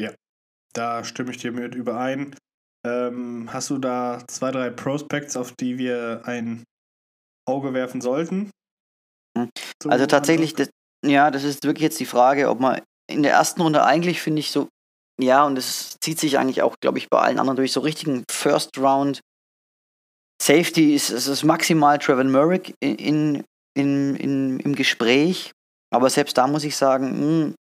Ja, 0.00 0.14
da 0.74 1.02
stimme 1.02 1.32
ich 1.32 1.38
dir 1.38 1.50
mit 1.50 1.74
überein. 1.74 2.36
Ähm, 2.88 3.52
hast 3.52 3.70
du 3.70 3.78
da 3.78 4.22
zwei, 4.28 4.50
drei 4.50 4.70
Prospects, 4.70 5.36
auf 5.36 5.52
die 5.52 5.78
wir 5.78 6.22
ein 6.24 6.64
Auge 7.46 7.74
werfen 7.74 8.00
sollten? 8.00 8.50
Hm. 9.36 9.50
also 9.88 10.06
tatsächlich, 10.06 10.54
das, 10.54 10.70
ja, 11.04 11.30
das 11.30 11.44
ist 11.44 11.64
wirklich 11.64 11.82
jetzt 11.82 12.00
die 12.00 12.06
Frage, 12.06 12.48
ob 12.48 12.60
man 12.60 12.80
in 13.10 13.22
der 13.22 13.32
ersten 13.32 13.60
Runde 13.62 13.84
eigentlich 13.84 14.20
finde 14.20 14.40
ich 14.40 14.50
so, 14.50 14.68
ja, 15.20 15.44
und 15.44 15.58
es 15.58 15.96
zieht 16.00 16.18
sich 16.18 16.38
eigentlich 16.38 16.62
auch, 16.62 16.76
glaube 16.80 16.98
ich, 16.98 17.08
bei 17.10 17.18
allen 17.18 17.38
anderen 17.38 17.56
durch 17.56 17.72
so 17.72 17.80
richtigen 17.80 18.24
First 18.30 18.78
Round 18.78 19.20
Safety 20.40 20.94
ist, 20.94 21.10
es 21.10 21.26
ist 21.26 21.42
maximal 21.42 21.98
Trevor 21.98 22.24
Murray 22.24 22.62
in, 22.80 23.44
in, 23.74 24.16
in, 24.16 24.60
im 24.60 24.74
Gespräch. 24.74 25.50
Aber 25.90 26.10
selbst 26.10 26.38
da 26.38 26.46
muss 26.46 26.64
ich 26.64 26.76
sagen, 26.76 27.10
mh, 27.10 27.44
hm, 27.44 27.54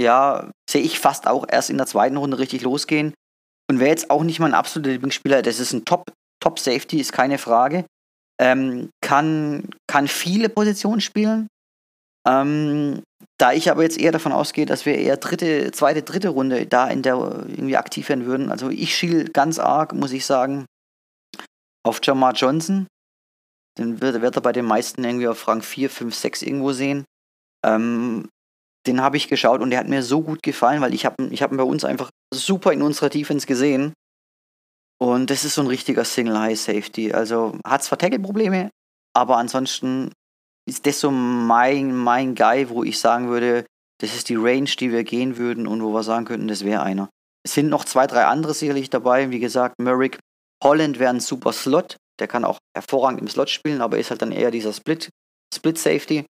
ja, 0.00 0.50
sehe 0.68 0.82
ich 0.82 0.98
fast 0.98 1.26
auch 1.26 1.44
erst 1.48 1.70
in 1.70 1.76
der 1.76 1.86
zweiten 1.86 2.16
Runde 2.16 2.38
richtig 2.38 2.62
losgehen. 2.62 3.12
Und 3.70 3.78
wäre 3.78 3.90
jetzt 3.90 4.10
auch 4.10 4.24
nicht 4.24 4.40
mein 4.40 4.52
absoluter 4.52 4.90
Lieblingsspieler. 4.90 5.42
Das 5.42 5.60
ist 5.60 5.72
ein 5.72 5.84
Top, 5.84 6.10
Top 6.42 6.58
Safety, 6.58 6.98
ist 6.98 7.12
keine 7.12 7.38
Frage. 7.38 7.86
Ähm, 8.42 8.90
kann, 9.00 9.68
kann 9.86 10.08
viele 10.08 10.48
Positionen 10.48 11.00
spielen. 11.00 11.46
Ähm, 12.26 13.04
da 13.38 13.52
ich 13.52 13.70
aber 13.70 13.84
jetzt 13.84 14.00
eher 14.00 14.10
davon 14.10 14.32
ausgehe, 14.32 14.66
dass 14.66 14.86
wir 14.86 14.98
eher 14.98 15.18
dritte, 15.18 15.70
zweite, 15.70 16.02
dritte 16.02 16.30
Runde 16.30 16.66
da 16.66 16.88
in 16.88 17.02
der 17.02 17.14
irgendwie 17.14 17.76
aktiv 17.76 18.08
werden 18.08 18.26
würden. 18.26 18.50
Also 18.50 18.70
ich 18.70 18.96
schiel 18.96 19.28
ganz 19.28 19.60
arg, 19.60 19.92
muss 19.92 20.10
ich 20.10 20.26
sagen, 20.26 20.66
auf 21.86 22.00
Jamar 22.02 22.32
Johnson. 22.32 22.88
Den 23.78 24.00
wird, 24.00 24.20
wird 24.20 24.34
er 24.34 24.42
bei 24.42 24.50
den 24.50 24.64
meisten 24.64 25.04
irgendwie 25.04 25.28
auf 25.28 25.46
Rang 25.46 25.62
4, 25.62 25.90
5, 25.90 26.12
6 26.12 26.42
irgendwo 26.42 26.72
sehen. 26.72 27.04
Ähm, 27.64 28.28
den 28.88 29.00
habe 29.00 29.16
ich 29.16 29.28
geschaut 29.28 29.60
und 29.60 29.70
der 29.70 29.78
hat 29.78 29.86
mir 29.86 30.02
so 30.02 30.22
gut 30.22 30.42
gefallen, 30.42 30.80
weil 30.80 30.92
ich 30.92 31.06
habe 31.06 31.28
ich 31.30 31.40
hab 31.40 31.52
ihn 31.52 31.56
bei 31.56 31.62
uns 31.62 31.84
einfach 31.84 32.10
super 32.32 32.72
in 32.72 32.82
unserer 32.82 33.08
Defense 33.08 33.46
gesehen. 33.46 33.92
Und 34.98 35.30
das 35.30 35.44
ist 35.44 35.54
so 35.54 35.62
ein 35.62 35.66
richtiger 35.66 36.04
Single 36.04 36.38
High 36.38 36.60
Safety. 36.60 37.12
Also 37.12 37.58
hat 37.64 37.82
zwar 37.82 37.98
Tackle-Probleme, 37.98 38.70
aber 39.14 39.38
ansonsten 39.38 40.12
ist 40.68 40.86
das 40.86 41.00
so 41.00 41.10
mein, 41.10 41.96
mein 41.96 42.34
Guy, 42.34 42.68
wo 42.68 42.84
ich 42.84 42.98
sagen 42.98 43.28
würde, 43.28 43.64
das 44.00 44.14
ist 44.14 44.28
die 44.28 44.36
Range, 44.36 44.70
die 44.78 44.92
wir 44.92 45.04
gehen 45.04 45.36
würden 45.36 45.66
und 45.66 45.82
wo 45.82 45.92
wir 45.92 46.02
sagen 46.02 46.24
könnten, 46.24 46.48
das 46.48 46.64
wäre 46.64 46.82
einer. 46.82 47.08
Es 47.42 47.54
sind 47.54 47.68
noch 47.68 47.84
zwei, 47.84 48.06
drei 48.06 48.26
andere 48.26 48.54
sicherlich 48.54 48.90
dabei. 48.90 49.30
Wie 49.30 49.40
gesagt, 49.40 49.74
Merrick 49.78 50.18
Holland 50.62 50.98
wäre 50.98 51.10
ein 51.10 51.20
super 51.20 51.52
Slot. 51.52 51.96
Der 52.18 52.28
kann 52.28 52.44
auch 52.44 52.58
hervorragend 52.76 53.20
im 53.20 53.28
Slot 53.28 53.48
spielen, 53.48 53.80
aber 53.80 53.98
ist 53.98 54.10
halt 54.10 54.20
dann 54.20 54.32
eher 54.32 54.50
dieser 54.50 54.72
Split, 54.74 55.08
Split 55.54 55.78
Safety. 55.78 56.26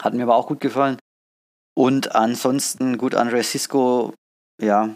Hat 0.00 0.14
mir 0.14 0.24
aber 0.24 0.34
auch 0.34 0.48
gut 0.48 0.60
gefallen. 0.60 0.98
Und 1.76 2.14
ansonsten, 2.14 2.98
gut, 2.98 3.14
Andre 3.14 3.42
Cisco, 3.42 4.12
ja, 4.60 4.94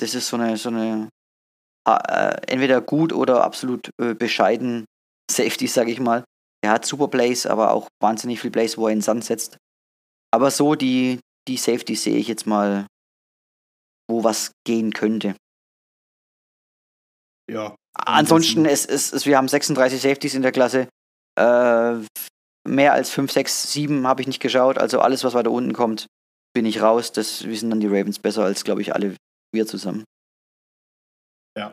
das 0.00 0.14
ist 0.14 0.28
so 0.28 0.36
eine, 0.36 0.56
so 0.56 0.68
eine 0.68 1.08
äh, 1.86 2.36
entweder 2.46 2.80
gut 2.80 3.12
oder 3.12 3.44
absolut 3.44 3.90
äh, 4.00 4.14
bescheiden 4.14 4.84
Safety, 5.30 5.66
sag 5.66 5.88
ich 5.88 6.00
mal. 6.00 6.24
Er 6.62 6.70
hat 6.70 6.86
super 6.86 7.08
Plays, 7.08 7.46
aber 7.46 7.72
auch 7.72 7.88
wahnsinnig 8.00 8.40
viel 8.40 8.50
Plays, 8.50 8.78
wo 8.78 8.86
er 8.86 8.92
in 8.92 8.98
den 8.98 9.02
Sand 9.02 9.24
setzt. 9.24 9.58
Aber 10.32 10.50
so 10.50 10.74
die, 10.74 11.20
die 11.46 11.56
Safety 11.56 11.94
sehe 11.94 12.16
ich 12.16 12.28
jetzt 12.28 12.46
mal, 12.46 12.86
wo 14.10 14.24
was 14.24 14.52
gehen 14.66 14.92
könnte. 14.92 15.36
Ja. 17.50 17.76
Ansonsten, 17.94 18.64
es, 18.64 18.86
es, 18.86 19.12
es, 19.12 19.26
wir 19.26 19.36
haben 19.36 19.48
36 19.48 20.00
Safeties 20.00 20.34
in 20.34 20.42
der 20.42 20.52
Klasse. 20.52 20.88
Äh, 21.38 21.98
mehr 22.66 22.92
als 22.92 23.10
5, 23.10 23.30
6, 23.30 23.72
7 23.72 24.06
habe 24.06 24.22
ich 24.22 24.26
nicht 24.26 24.40
geschaut. 24.40 24.78
Also 24.78 25.00
alles, 25.00 25.22
was 25.22 25.34
weiter 25.34 25.50
unten 25.50 25.74
kommt, 25.74 26.06
bin 26.54 26.64
ich 26.64 26.80
raus. 26.80 27.12
Das 27.12 27.44
wissen 27.44 27.70
dann 27.70 27.80
die 27.80 27.86
Ravens 27.86 28.18
besser 28.18 28.44
als, 28.44 28.64
glaube 28.64 28.80
ich, 28.80 28.94
alle 28.94 29.16
wir 29.54 29.66
zusammen. 29.66 30.04
Ja. 31.56 31.72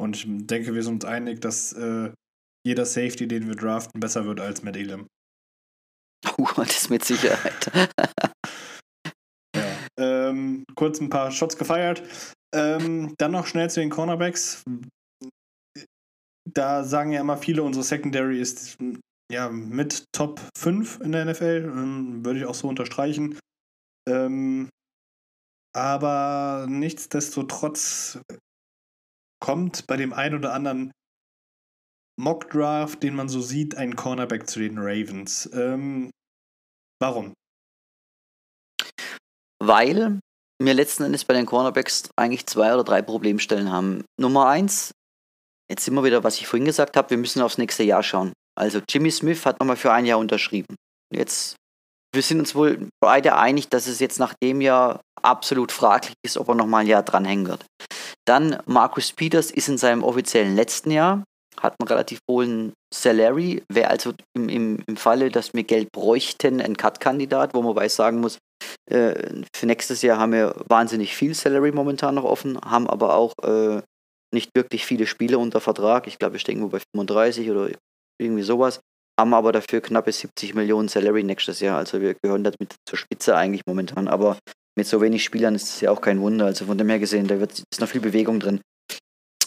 Und 0.00 0.16
ich 0.16 0.24
denke, 0.26 0.74
wir 0.74 0.82
sind 0.82 0.94
uns 0.94 1.04
einig, 1.04 1.40
dass 1.40 1.72
äh, 1.72 2.12
jeder 2.66 2.86
Safety, 2.86 3.28
den 3.28 3.46
wir 3.48 3.56
draften, 3.56 4.00
besser 4.00 4.24
wird 4.24 4.40
als 4.40 4.62
Matt 4.62 4.76
Elam. 4.76 5.06
Oh, 6.38 6.48
das 6.56 6.88
mit 6.88 7.04
Sicherheit. 7.04 7.70
ja. 9.54 9.62
Ähm, 9.98 10.64
kurz 10.74 11.00
ein 11.00 11.10
paar 11.10 11.30
Shots 11.30 11.56
gefeiert. 11.58 12.02
Ähm, 12.54 13.14
dann 13.18 13.32
noch 13.32 13.46
schnell 13.46 13.68
zu 13.68 13.80
den 13.80 13.90
Cornerbacks. 13.90 14.64
Da 16.50 16.82
sagen 16.82 17.12
ja 17.12 17.20
immer 17.20 17.36
viele, 17.36 17.62
unsere 17.62 17.84
Secondary 17.84 18.40
ist 18.40 18.78
ja, 19.30 19.48
mit 19.48 20.04
Top 20.12 20.40
5 20.56 21.00
in 21.00 21.12
der 21.12 21.24
NFL, 21.24 21.72
ähm, 21.74 22.24
würde 22.24 22.40
ich 22.40 22.46
auch 22.46 22.54
so 22.54 22.68
unterstreichen. 22.68 23.38
Ähm, 24.08 24.68
aber 25.74 26.66
nichtsdestotrotz 26.68 28.18
kommt 29.40 29.86
bei 29.86 29.96
dem 29.96 30.12
einen 30.12 30.36
oder 30.36 30.54
anderen 30.54 30.92
Mock-Draft, 32.16 33.02
den 33.02 33.14
man 33.16 33.28
so 33.28 33.40
sieht, 33.40 33.76
ein 33.76 33.96
Cornerback 33.96 34.48
zu 34.48 34.60
den 34.60 34.78
Ravens. 34.78 35.50
Ähm, 35.52 36.10
warum? 37.00 37.34
Weil 39.60 40.20
wir 40.62 40.74
letzten 40.74 41.02
Endes 41.02 41.24
bei 41.24 41.34
den 41.34 41.46
Cornerbacks 41.46 42.08
eigentlich 42.16 42.46
zwei 42.46 42.72
oder 42.72 42.84
drei 42.84 43.02
Problemstellen 43.02 43.70
haben. 43.70 44.04
Nummer 44.18 44.46
eins, 44.46 44.92
jetzt 45.68 45.84
sind 45.84 45.94
wir 45.94 46.04
wieder, 46.04 46.22
was 46.22 46.38
ich 46.38 46.46
vorhin 46.46 46.66
gesagt 46.66 46.96
habe, 46.96 47.10
wir 47.10 47.18
müssen 47.18 47.42
aufs 47.42 47.58
nächste 47.58 47.82
Jahr 47.82 48.02
schauen. 48.02 48.32
Also 48.56 48.80
Jimmy 48.88 49.10
Smith 49.10 49.44
hat 49.44 49.58
nochmal 49.58 49.76
für 49.76 49.92
ein 49.92 50.06
Jahr 50.06 50.18
unterschrieben. 50.18 50.76
Jetzt, 51.12 51.56
wir 52.14 52.22
sind 52.22 52.40
uns 52.40 52.54
wohl 52.54 52.88
beide 53.00 53.36
einig, 53.36 53.68
dass 53.68 53.86
es 53.86 54.00
jetzt 54.00 54.18
nach 54.18 54.34
dem 54.42 54.60
Jahr 54.60 55.00
absolut 55.22 55.72
fraglich 55.72 56.14
ist, 56.24 56.38
ob 56.38 56.48
er 56.48 56.54
nochmal 56.54 56.82
ein 56.82 56.86
Jahr 56.86 57.02
dranhängen 57.02 57.48
wird. 57.48 57.64
Dann 58.26 58.58
Marcus 58.66 59.12
Peters 59.12 59.50
ist 59.50 59.68
in 59.68 59.78
seinem 59.78 60.02
offiziellen 60.02 60.54
letzten 60.54 60.90
Jahr, 60.90 61.24
hat 61.60 61.74
einen 61.78 61.88
relativ 61.88 62.20
hohen 62.30 62.72
Salary, 62.92 63.62
wäre 63.68 63.90
also 63.90 64.12
im, 64.36 64.48
im, 64.48 64.78
im 64.86 64.96
Falle, 64.96 65.30
dass 65.30 65.54
wir 65.54 65.64
Geld 65.64 65.90
bräuchten, 65.92 66.60
ein 66.60 66.76
Cut-Kandidat, 66.76 67.54
wo 67.54 67.62
man 67.62 67.76
weiß 67.76 67.96
sagen 67.96 68.20
muss, 68.20 68.38
äh, 68.90 69.42
für 69.54 69.66
nächstes 69.66 70.02
Jahr 70.02 70.18
haben 70.18 70.32
wir 70.32 70.54
wahnsinnig 70.68 71.14
viel 71.14 71.34
Salary 71.34 71.72
momentan 71.72 72.14
noch 72.14 72.24
offen, 72.24 72.58
haben 72.60 72.88
aber 72.88 73.14
auch 73.14 73.32
äh, 73.42 73.82
nicht 74.32 74.50
wirklich 74.54 74.84
viele 74.84 75.06
Spiele 75.06 75.38
unter 75.38 75.60
Vertrag. 75.60 76.06
Ich 76.06 76.18
glaube, 76.18 76.34
wir 76.34 76.40
stehen 76.40 76.56
irgendwo 76.58 76.76
bei 76.76 76.82
35 76.94 77.50
oder 77.50 77.70
irgendwie 78.20 78.42
sowas. 78.42 78.80
Haben 79.18 79.34
aber 79.34 79.52
dafür 79.52 79.80
knappe 79.80 80.10
70 80.10 80.54
Millionen 80.54 80.88
Salary 80.88 81.22
nächstes 81.22 81.60
Jahr. 81.60 81.78
Also 81.78 82.00
wir 82.00 82.14
gehören 82.14 82.42
damit 82.42 82.74
zur 82.84 82.98
Spitze 82.98 83.36
eigentlich 83.36 83.62
momentan. 83.66 84.08
Aber 84.08 84.38
mit 84.76 84.86
so 84.86 85.00
wenig 85.00 85.22
Spielern 85.22 85.54
ist 85.54 85.68
es 85.68 85.80
ja 85.80 85.90
auch 85.90 86.00
kein 86.00 86.20
Wunder. 86.20 86.46
Also 86.46 86.66
von 86.66 86.78
dem 86.78 86.88
her 86.88 86.98
gesehen, 86.98 87.28
da 87.28 87.38
wird, 87.38 87.52
ist 87.52 87.80
noch 87.80 87.88
viel 87.88 88.00
Bewegung 88.00 88.40
drin. 88.40 88.60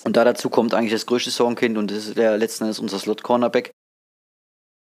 Und 0.05 0.15
da 0.15 0.23
dazu 0.23 0.49
kommt 0.49 0.73
eigentlich 0.73 0.93
das 0.93 1.05
größte 1.05 1.31
Sorgenkind 1.31 1.77
und 1.77 1.91
das 1.91 2.07
ist 2.07 2.17
der 2.17 2.37
letzten 2.37 2.63
Endes 2.63 2.79
unser 2.79 2.97
Slot-Cornerback. 2.97 3.71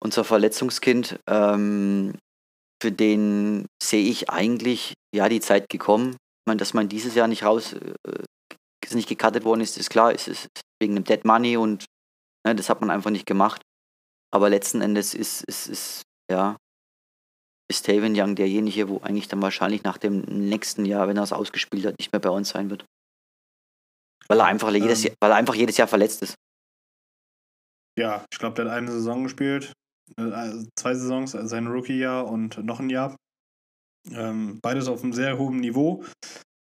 Unser 0.02 0.24
Verletzungskind. 0.24 1.20
Ähm, 1.28 2.14
für 2.82 2.90
den 2.90 3.66
sehe 3.80 4.04
ich 4.04 4.30
eigentlich 4.30 4.94
ja 5.14 5.28
die 5.28 5.40
Zeit 5.40 5.68
gekommen. 5.68 6.16
Meine, 6.44 6.58
dass 6.58 6.74
man 6.74 6.88
dieses 6.88 7.14
Jahr 7.14 7.28
nicht 7.28 7.44
raus, 7.44 7.74
äh, 7.74 8.24
nicht 8.94 9.08
gecuttet 9.08 9.44
worden 9.44 9.60
ist, 9.60 9.78
ist 9.78 9.90
klar. 9.90 10.12
Es 10.12 10.28
ist 10.28 10.48
wegen 10.80 10.96
dem 10.96 11.04
Dead 11.04 11.24
Money 11.24 11.56
und 11.56 11.84
ne, 12.44 12.54
das 12.54 12.68
hat 12.68 12.80
man 12.80 12.90
einfach 12.90 13.10
nicht 13.10 13.26
gemacht. 13.26 13.62
Aber 14.32 14.48
letzten 14.48 14.80
Endes 14.80 15.14
ist, 15.14 15.42
ist, 15.42 15.68
ist 15.68 16.02
ja, 16.30 16.56
ist 17.70 17.86
Taven 17.86 18.14
Young 18.16 18.34
derjenige, 18.34 18.88
wo 18.88 18.98
eigentlich 18.98 19.28
dann 19.28 19.42
wahrscheinlich 19.42 19.82
nach 19.82 19.98
dem 19.98 20.20
nächsten 20.22 20.84
Jahr, 20.84 21.08
wenn 21.08 21.16
er 21.16 21.22
es 21.22 21.32
ausgespielt 21.32 21.86
hat, 21.86 21.98
nicht 21.98 22.12
mehr 22.12 22.20
bei 22.20 22.30
uns 22.30 22.50
sein 22.50 22.70
wird. 22.70 22.84
Weil 24.28 24.40
er 24.40 24.46
einfach, 24.46 24.68
ähm, 24.68 24.82
jedes, 24.82 25.02
Jahr, 25.02 25.14
weil 25.20 25.30
er 25.30 25.36
einfach 25.36 25.54
jedes 25.54 25.76
Jahr 25.76 25.88
verletzt 25.88 26.22
ist. 26.22 26.34
Ja, 27.98 28.24
ich 28.32 28.38
glaube, 28.38 28.54
der 28.56 28.66
hat 28.66 28.72
eine 28.72 28.90
Saison 28.90 29.24
gespielt, 29.24 29.72
äh, 30.16 30.64
zwei 30.78 30.94
Saisons, 30.94 31.34
also 31.34 31.48
sein 31.48 31.66
Rookie-Jahr 31.66 32.26
und 32.26 32.58
noch 32.64 32.80
ein 32.80 32.88
Jahr. 32.88 33.16
Ähm, 34.10 34.60
beides 34.62 34.88
auf 34.88 35.02
einem 35.02 35.12
sehr 35.12 35.38
hohen 35.38 35.60
Niveau. 35.60 36.04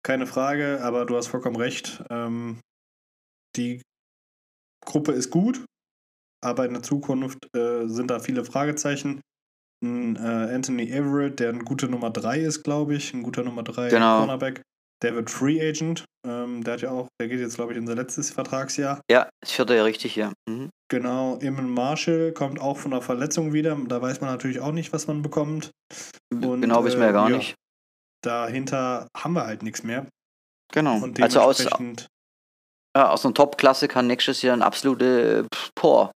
Keine 0.03 0.27
Frage, 0.27 0.81
aber 0.83 1.05
du 1.05 1.15
hast 1.15 1.27
vollkommen 1.27 1.55
recht. 1.55 2.03
Ähm, 2.09 2.59
die 3.55 3.81
Gruppe 4.85 5.13
ist 5.13 5.31
gut, 5.31 5.65
aber 6.45 6.65
in 6.65 6.73
der 6.73 6.83
Zukunft 6.83 7.39
äh, 7.55 7.87
sind 7.87 8.11
da 8.11 8.19
viele 8.19 8.45
Fragezeichen. 8.45 9.21
Ein, 9.83 10.15
äh, 10.15 10.53
Anthony 10.53 10.89
Everett, 10.89 11.39
der 11.39 11.49
eine 11.49 11.63
gute 11.63 11.87
Nummer 11.87 12.09
3 12.09 12.39
ist, 12.39 12.63
glaube 12.63 12.95
ich, 12.95 13.13
ein 13.13 13.23
guter 13.23 13.43
Nummer 13.43 13.63
3 13.63 13.89
genau. 13.89 14.19
Cornerback. 14.19 14.61
Der 15.03 15.13
wird 15.13 15.29
Free 15.29 15.59
Agent. 15.61 16.05
Ähm, 16.25 16.63
der 16.63 16.75
hat 16.75 16.81
ja 16.81 16.91
auch, 16.91 17.07
der 17.19 17.27
geht 17.27 17.39
jetzt, 17.39 17.55
glaube 17.55 17.73
ich, 17.73 17.77
in 17.77 17.85
sein 17.85 17.97
letztes 17.97 18.31
Vertragsjahr. 18.31 19.01
Ja, 19.11 19.29
das 19.41 19.51
vierte 19.51 19.75
ja 19.75 19.83
richtig, 19.83 20.15
ja. 20.15 20.31
Mhm. 20.49 20.69
Genau, 20.89 21.37
Eamon 21.41 21.69
Marshall 21.69 22.31
kommt 22.31 22.61
auch 22.61 22.77
von 22.77 22.93
einer 22.93 23.01
Verletzung 23.01 23.51
wieder. 23.51 23.77
Da 23.87 24.01
weiß 24.01 24.21
man 24.21 24.29
natürlich 24.29 24.61
auch 24.61 24.71
nicht, 24.71 24.93
was 24.93 25.07
man 25.07 25.21
bekommt. 25.21 25.71
Und, 26.31 26.61
genau 26.61 26.83
wissen 26.85 26.99
wir 26.99 27.07
ja 27.07 27.11
gar 27.11 27.27
äh, 27.27 27.31
ja, 27.31 27.37
nicht. 27.37 27.55
dahinter 28.21 29.07
haben 29.17 29.33
wir 29.33 29.45
halt 29.45 29.63
nichts 29.63 29.83
mehr. 29.83 30.07
Genau. 30.71 31.03
Und 31.03 31.21
Also 31.21 31.41
aus, 31.41 31.67
ja, 32.95 33.09
aus 33.09 33.25
einer 33.25 33.33
Top-Klasse 33.33 33.87
kann 33.87 34.07
nächstes 34.07 34.41
Jahr 34.41 34.53
eine 34.53 34.65
absolute 34.65 35.45
äh, 35.51 35.55
boah, 35.79 36.09
äh, 36.09 36.11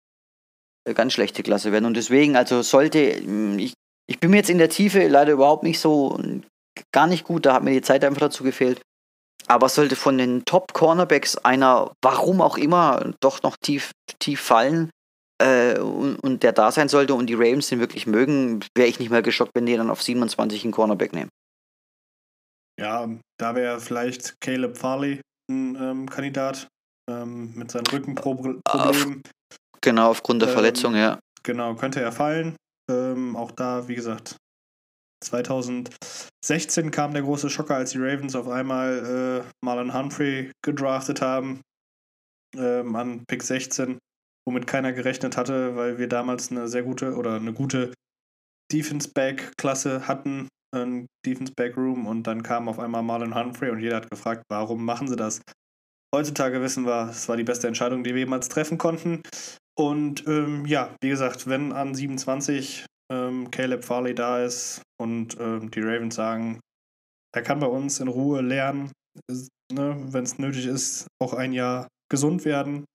ganz 0.94 1.14
schlechte 1.14 1.44
Klasse 1.44 1.72
werden. 1.72 1.86
Und 1.86 1.96
deswegen, 1.96 2.36
also 2.36 2.62
sollte, 2.62 3.22
mh, 3.22 3.62
ich, 3.62 3.74
ich 4.08 4.20
bin 4.20 4.32
mir 4.32 4.38
jetzt 4.38 4.50
in 4.50 4.58
der 4.58 4.70
Tiefe 4.70 5.08
leider 5.08 5.34
überhaupt 5.34 5.64
nicht 5.64 5.80
so, 5.80 6.18
äh, 6.20 6.42
gar 6.92 7.08
nicht 7.08 7.24
gut, 7.24 7.46
da 7.46 7.54
hat 7.54 7.64
mir 7.64 7.72
die 7.72 7.82
Zeit 7.82 8.04
einfach 8.04 8.22
dazu 8.22 8.44
gefehlt. 8.44 8.82
Aber 9.48 9.70
sollte 9.70 9.96
von 9.96 10.18
den 10.18 10.44
Top-Cornerbacks 10.46 11.38
einer, 11.38 11.94
warum 12.02 12.42
auch 12.42 12.58
immer, 12.58 13.14
doch 13.22 13.44
noch 13.44 13.56
tief, 13.58 13.92
tief 14.20 14.42
fallen 14.42 14.90
äh, 15.42 15.80
und, 15.80 16.18
und 16.18 16.44
der 16.44 16.52
da 16.52 16.72
sein 16.72 16.90
sollte 16.90 17.14
und 17.14 17.28
die 17.28 17.36
Ravens 17.36 17.70
den 17.70 17.80
wirklich 17.80 18.08
mögen, 18.08 18.60
wäre 18.76 18.90
ich 18.90 19.00
nicht 19.00 19.10
mehr 19.10 19.22
geschockt, 19.22 19.52
wenn 19.56 19.66
die 19.66 19.78
dann 19.78 19.90
auf 19.90 20.02
27 20.02 20.64
einen 20.64 20.74
Cornerback 20.74 21.14
nehmen. 21.14 21.30
ja, 22.80 23.10
da 23.40 23.56
wäre 23.56 23.80
vielleicht 23.80 24.40
Caleb 24.42 24.78
Farley 24.78 25.22
ein 25.50 25.76
ähm, 25.80 26.10
Kandidat 26.10 26.68
ähm, 27.10 27.54
mit 27.56 27.72
seinem 27.72 27.86
Rückenproblem. 27.92 28.62
Genau, 29.88 30.10
aufgrund 30.10 30.42
der 30.42 30.50
Ähm, 30.50 30.54
Verletzung, 30.54 30.96
ja. 30.96 31.18
Genau, 31.44 31.74
könnte 31.76 32.02
er 32.02 32.12
fallen. 32.12 32.58
Ähm, 32.92 33.38
auch 33.38 33.52
da, 33.52 33.88
wie 33.88 33.96
gesagt, 33.96 34.36
2016 35.24 36.92
kam 36.92 37.14
der 37.14 37.22
große 37.22 37.50
Schocker, 37.50 37.78
als 37.78 37.92
die 37.92 37.98
Ravens 37.98 38.36
auf 38.36 38.50
einmal 38.50 39.46
äh, 39.46 39.50
Marlon 39.64 39.94
Humphrey 39.94 40.52
gedraftet 40.62 41.22
haben 41.22 41.62
ähm, 42.58 42.98
an 42.98 43.24
Pick 43.30 43.44
16, 43.44 43.98
womit 44.46 44.68
keiner 44.68 44.92
gerechnet 44.92 45.38
hatte, 45.38 45.78
weil 45.78 45.98
wir 45.98 46.10
damals 46.10 46.52
eine 46.52 46.68
sehr 46.68 46.84
gute 46.84 47.16
oder 47.16 47.36
eine 47.36 47.54
gute 47.54 47.94
Defense-Back-Klasse 48.74 50.06
hatten, 50.06 50.50
ein 50.76 51.08
Defense-Back-Room 51.26 52.08
und 52.08 52.24
dann 52.28 52.44
kam 52.44 52.68
auf 52.68 52.78
einmal 52.78 53.04
Marlon 53.04 53.36
Humphrey 53.36 53.70
und 53.70 53.80
jeder 53.80 53.96
hat 53.96 54.10
gefragt, 54.10 54.44
warum 54.50 54.84
machen 54.84 55.08
sie 55.08 55.16
das? 55.16 55.40
Heutzutage 56.14 56.62
wissen 56.62 56.86
wir, 56.86 57.08
es 57.10 57.30
war 57.30 57.38
die 57.38 57.46
beste 57.46 57.68
Entscheidung, 57.68 58.04
die 58.04 58.14
wir 58.14 58.20
jemals 58.20 58.50
treffen 58.50 58.78
konnten. 58.78 59.24
Und 59.78 60.26
ähm, 60.28 60.66
ja, 60.66 60.96
wie 61.02 61.10
gesagt, 61.10 61.48
wenn 61.48 61.72
an 61.72 61.94
27 61.94 62.86
ähm, 63.12 63.52
Caleb 63.52 63.86
Farley 63.86 64.16
da 64.16 64.44
ist 64.44 64.82
und 65.00 65.40
ähm, 65.40 65.70
die 65.70 65.82
Ravens 65.82 66.16
sagen, 66.16 66.60
er 67.36 67.44
kann 67.44 67.60
bei 67.60 67.68
uns 67.68 68.00
in 68.00 68.08
Ruhe 68.08 68.42
lernen, 68.42 68.92
ne, 69.72 69.96
wenn 70.12 70.24
es 70.24 70.40
nötig 70.40 70.66
ist, 70.66 71.08
auch 71.22 71.34
ein 71.34 71.54
Jahr 71.54 71.88
gesund 72.10 72.44
werden, 72.46 72.86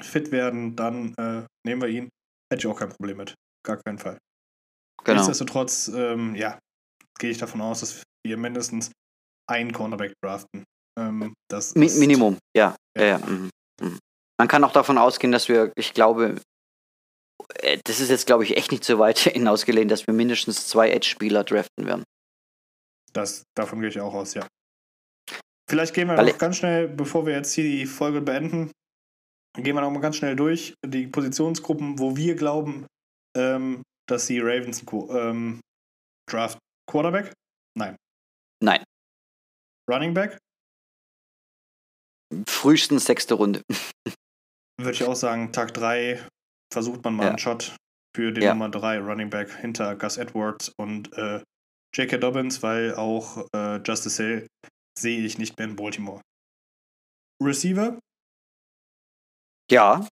fit 0.00 0.32
werden, 0.32 0.74
dann 0.74 1.14
äh, 1.18 1.44
nehmen 1.66 1.82
wir 1.82 1.88
ihn. 1.88 2.08
Hätte 2.50 2.60
ich 2.60 2.66
auch 2.66 2.78
kein 2.78 2.90
Problem 2.90 3.18
mit. 3.18 3.34
Gar 3.64 3.76
keinen 3.84 3.98
Fall. 3.98 4.18
Genau. 5.04 5.18
Nichtsdestotrotz, 5.18 5.88
ähm, 5.88 6.34
ja, 6.34 6.58
gehe 7.18 7.30
ich 7.30 7.38
davon 7.38 7.60
aus, 7.60 7.80
dass 7.80 8.02
wir 8.26 8.36
mindestens 8.36 8.90
einen 9.48 9.72
Cornerback 9.72 10.12
draften. 10.24 10.64
Ähm, 10.98 11.34
das 11.50 11.74
Mi 11.74 11.90
Minimum, 11.90 12.38
ja. 12.56 12.74
Ja. 12.96 13.04
ja. 13.04 13.18
ja. 13.18 13.26
mhm. 13.26 13.50
Man 14.40 14.48
kann 14.48 14.64
auch 14.64 14.72
davon 14.72 14.96
ausgehen, 14.96 15.32
dass 15.32 15.50
wir, 15.50 15.70
ich 15.76 15.92
glaube, 15.92 16.40
äh, 17.56 17.78
das 17.84 18.00
ist 18.00 18.08
jetzt, 18.08 18.26
glaube 18.26 18.42
ich, 18.42 18.56
echt 18.56 18.72
nicht 18.72 18.86
so 18.86 18.98
weit 18.98 19.18
hinausgelehnt, 19.18 19.90
dass 19.90 20.06
wir 20.06 20.14
mindestens 20.14 20.66
zwei 20.66 20.90
Edge-Spieler 20.92 21.44
draften 21.44 21.84
werden. 21.84 22.04
Das, 23.12 23.44
davon 23.54 23.80
gehe 23.80 23.90
ich 23.90 24.00
auch 24.00 24.14
aus, 24.14 24.32
ja. 24.32 24.48
Vielleicht 25.68 25.92
gehen 25.92 26.08
wir 26.08 26.16
Weil- 26.16 26.24
noch 26.30 26.38
ganz 26.38 26.56
schnell, 26.56 26.88
bevor 26.88 27.26
wir 27.26 27.34
jetzt 27.34 27.52
hier 27.52 27.64
die 27.64 27.84
Folge 27.84 28.22
beenden, 28.22 28.72
gehen 29.58 29.74
wir 29.74 29.82
noch 29.82 29.90
mal 29.90 30.00
ganz 30.00 30.16
schnell 30.16 30.36
durch 30.36 30.72
die 30.86 31.06
Positionsgruppen, 31.06 31.98
wo 31.98 32.16
wir 32.16 32.34
glauben, 32.34 32.86
ähm, 33.36 33.82
dass 34.08 34.26
die 34.26 34.40
Ravens 34.40 34.82
ähm, 35.10 35.60
Draft 36.30 36.56
Quarterback, 36.90 37.34
Nein, 37.76 37.94
Running 39.90 40.14
Back, 40.14 40.38
frühestens 42.48 43.04
sechste 43.04 43.34
Runde. 43.34 43.60
würde 44.80 44.92
ich 44.92 45.04
auch 45.04 45.14
sagen, 45.16 45.52
Tag 45.52 45.74
3 45.74 46.20
versucht 46.72 47.02
man 47.04 47.14
mal 47.16 47.24
Ja. 47.24 47.28
einen 47.30 47.38
Shot 47.38 47.76
für 48.16 48.32
den 48.32 48.42
Ja. 48.42 48.50
Nummer 48.54 48.68
3 48.70 48.98
Running 49.00 49.30
Back 49.30 49.52
hinter 49.60 49.96
Gus 49.96 50.16
Edwards 50.16 50.72
und 50.78 51.12
äh, 51.14 51.42
J.K. 51.94 52.18
Dobbins, 52.18 52.62
weil 52.62 52.94
auch 52.94 53.46
äh, 53.54 53.76
Justice 53.78 54.22
Hill 54.22 54.46
sehe 54.98 55.24
ich 55.24 55.38
nicht 55.38 55.58
mehr 55.58 55.66
in 55.68 55.76
Baltimore. 55.76 56.20
Receiver 57.42 57.98
Ja, 59.70 60.06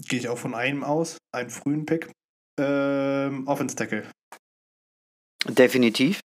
gehe 0.00 0.18
ich 0.20 0.28
auch 0.28 0.38
von 0.38 0.54
einem 0.54 0.82
aus, 0.84 1.18
einen 1.34 1.50
frühen 1.50 1.84
Pick. 1.86 2.10
Ähm, 2.58 3.46
Offense 3.46 3.76
Tackle. 3.76 4.10
definitiv. 5.46 6.20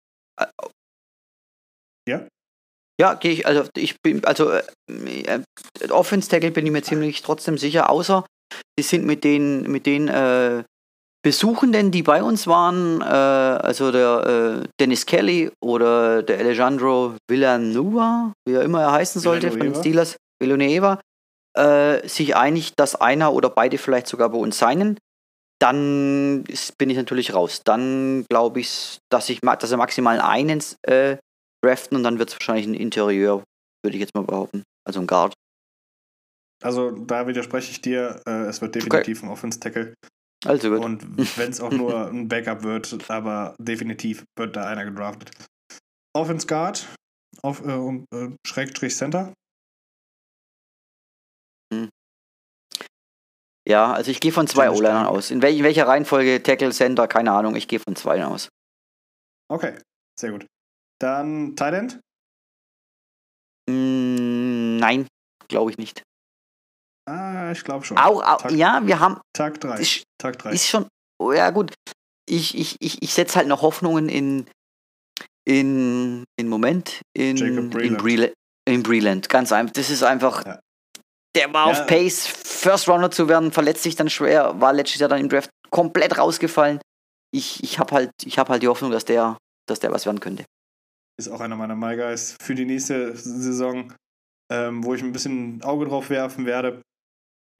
Ja? 2.08 2.26
Ja, 3.00 3.14
gehe 3.14 3.32
ich, 3.32 3.46
also 3.46 3.64
ich 3.78 3.96
bin, 4.02 4.22
also 4.26 4.52
äh, 4.52 5.40
Offense 5.88 6.28
Tackle 6.28 6.50
bin 6.50 6.66
ich 6.66 6.72
mir 6.72 6.82
ziemlich 6.82 7.22
trotzdem 7.22 7.56
sicher, 7.56 7.88
außer 7.88 8.26
die 8.78 8.82
sind 8.82 9.06
mit 9.06 9.24
den, 9.24 9.62
mit 9.62 9.86
den 9.86 10.08
äh, 10.08 10.64
Besuchenden, 11.22 11.92
die 11.92 12.02
bei 12.02 12.22
uns 12.22 12.46
waren, 12.46 13.00
äh, 13.00 13.04
also 13.04 13.90
der 13.90 14.62
äh, 14.64 14.68
Dennis 14.78 15.06
Kelly 15.06 15.50
oder 15.64 16.22
der 16.22 16.40
Alejandro 16.40 17.14
Villanueva, 17.26 18.34
wie 18.46 18.56
er 18.56 18.62
immer 18.64 18.82
er 18.82 18.92
heißen 18.92 19.22
sollte, 19.22 19.48
von 19.50 19.60
den 19.60 19.68
Villanueva. 19.68 19.80
Steelers, 19.80 20.16
Villanueva, 20.38 21.00
äh, 21.56 22.06
sich 22.06 22.36
einig, 22.36 22.74
dass 22.76 22.96
einer 22.96 23.32
oder 23.32 23.48
beide 23.48 23.78
vielleicht 23.78 24.08
sogar 24.08 24.28
bei 24.28 24.36
uns 24.36 24.58
signen, 24.58 24.98
dann 25.58 26.44
ist, 26.48 26.76
bin 26.76 26.90
ich 26.90 26.98
natürlich 26.98 27.32
raus. 27.32 27.62
Dann 27.64 28.26
glaube 28.28 28.60
ich, 28.60 28.98
dass 29.10 29.30
ich 29.30 29.40
dass 29.40 29.70
er 29.70 29.78
maximal 29.78 30.20
einen 30.20 30.62
äh, 30.82 31.16
draften 31.64 31.96
und 31.96 32.02
dann 32.02 32.18
wird 32.18 32.30
es 32.30 32.34
wahrscheinlich 32.34 32.66
ein 32.66 32.74
Interieur, 32.74 33.44
würde 33.82 33.96
ich 33.96 34.00
jetzt 34.00 34.14
mal 34.14 34.24
behaupten. 34.24 34.62
Also 34.86 35.00
ein 35.00 35.06
Guard. 35.06 35.34
Also 36.62 36.90
da 36.90 37.26
widerspreche 37.26 37.70
ich 37.70 37.80
dir, 37.80 38.20
äh, 38.26 38.46
es 38.46 38.60
wird 38.60 38.74
definitiv 38.74 39.22
ein 39.22 39.30
Offense 39.30 39.60
Tackle. 39.60 39.94
Also 40.44 40.70
gut. 40.70 40.84
Und 40.84 41.02
wenn 41.38 41.50
es 41.50 41.60
auch 41.60 41.72
nur 41.72 42.08
ein 42.08 42.28
Backup 42.28 42.62
wird, 42.62 43.10
aber 43.10 43.54
definitiv 43.58 44.24
wird 44.38 44.56
da 44.56 44.66
einer 44.66 44.84
gedraftet. 44.84 45.30
Offense 46.14 46.46
Guard 46.46 46.86
auf, 47.42 47.60
äh, 47.64 47.72
und, 47.72 48.04
äh, 48.12 48.30
Schrägstrich 48.46 48.96
Center. 48.96 49.32
Ja, 53.70 53.92
also 53.92 54.10
ich 54.10 54.20
gehe 54.20 54.32
von 54.32 54.48
zwei 54.48 54.68
O-Linern 54.70 55.06
aus. 55.06 55.30
In, 55.30 55.42
wel 55.42 55.56
in 55.56 55.62
welcher 55.62 55.86
Reihenfolge 55.86 56.42
Tackle, 56.42 56.72
Center, 56.72 57.06
keine 57.06 57.30
Ahnung, 57.30 57.54
ich 57.54 57.68
gehe 57.68 57.78
von 57.78 57.94
zwei 57.94 58.24
aus. 58.24 58.48
Okay, 59.48 59.78
sehr 60.18 60.32
gut. 60.32 60.46
Dann 61.00 61.56
End. 61.56 61.98
Mm, 63.68 64.76
nein, 64.76 65.06
glaube 65.48 65.70
ich 65.70 65.78
nicht. 65.78 66.02
Ah, 67.08 67.50
ich 67.52 67.64
glaube 67.64 67.84
schon. 67.84 67.98
Auch, 67.98 68.22
au, 68.22 68.36
Tag, 68.36 68.52
ja, 68.52 68.80
wir 68.84 69.00
haben, 69.00 69.20
Tag 69.32 69.60
3. 69.60 69.80
ist, 69.80 70.04
Tag 70.18 70.38
3. 70.38 70.50
ist 70.52 70.68
schon, 70.68 70.86
oh, 71.20 71.32
ja 71.32 71.50
gut, 71.50 71.72
ich, 72.28 72.56
ich, 72.56 72.76
ich, 72.80 73.02
ich 73.02 73.14
setze 73.14 73.36
halt 73.36 73.48
noch 73.48 73.62
Hoffnungen 73.62 74.08
in, 74.08 74.46
in, 75.44 76.24
in 76.38 76.48
Moment, 76.48 77.00
in, 77.16 77.36
Jacob 77.36 77.74
in, 77.80 77.96
Breland. 77.96 78.34
In 78.68 78.82
Breland, 78.82 79.28
ganz 79.28 79.52
einfach, 79.52 79.72
das 79.72 79.90
ist 79.90 80.02
einfach, 80.02 80.44
Ja. 80.46 80.60
der 81.34 81.52
war 81.52 81.66
Ja. 81.66 81.72
auf 81.72 81.86
Pace, 81.86 82.26
First 82.26 82.88
Runner 82.88 83.10
zu 83.10 83.28
werden, 83.28 83.50
verletzt 83.52 83.82
sich 83.82 83.96
dann 83.96 84.10
schwer, 84.10 84.60
war 84.60 84.72
letztes 84.72 85.00
Jahr 85.00 85.08
dann 85.08 85.20
im 85.20 85.28
Draft 85.28 85.50
komplett 85.70 86.18
rausgefallen. 86.18 86.80
Ich, 87.32 87.62
ich 87.64 87.78
habe 87.78 87.94
halt, 87.94 88.10
ich 88.24 88.38
habe 88.38 88.50
halt 88.50 88.62
die 88.62 88.68
Hoffnung, 88.68 88.90
dass 88.90 89.04
der, 89.04 89.36
dass 89.66 89.80
der 89.80 89.90
was 89.92 90.04
werden 90.06 90.20
könnte. 90.20 90.44
Ist 91.20 91.28
auch 91.28 91.40
einer 91.40 91.56
meiner 91.56 91.76
My 91.76 91.96
Guys 91.96 92.34
für 92.40 92.54
die 92.54 92.64
nächste 92.64 93.14
Saison, 93.14 93.92
ähm, 94.50 94.82
wo 94.82 94.94
ich 94.94 95.02
ein 95.02 95.12
bisschen 95.12 95.62
Auge 95.62 95.84
drauf 95.84 96.08
werfen 96.08 96.46
werde. 96.46 96.80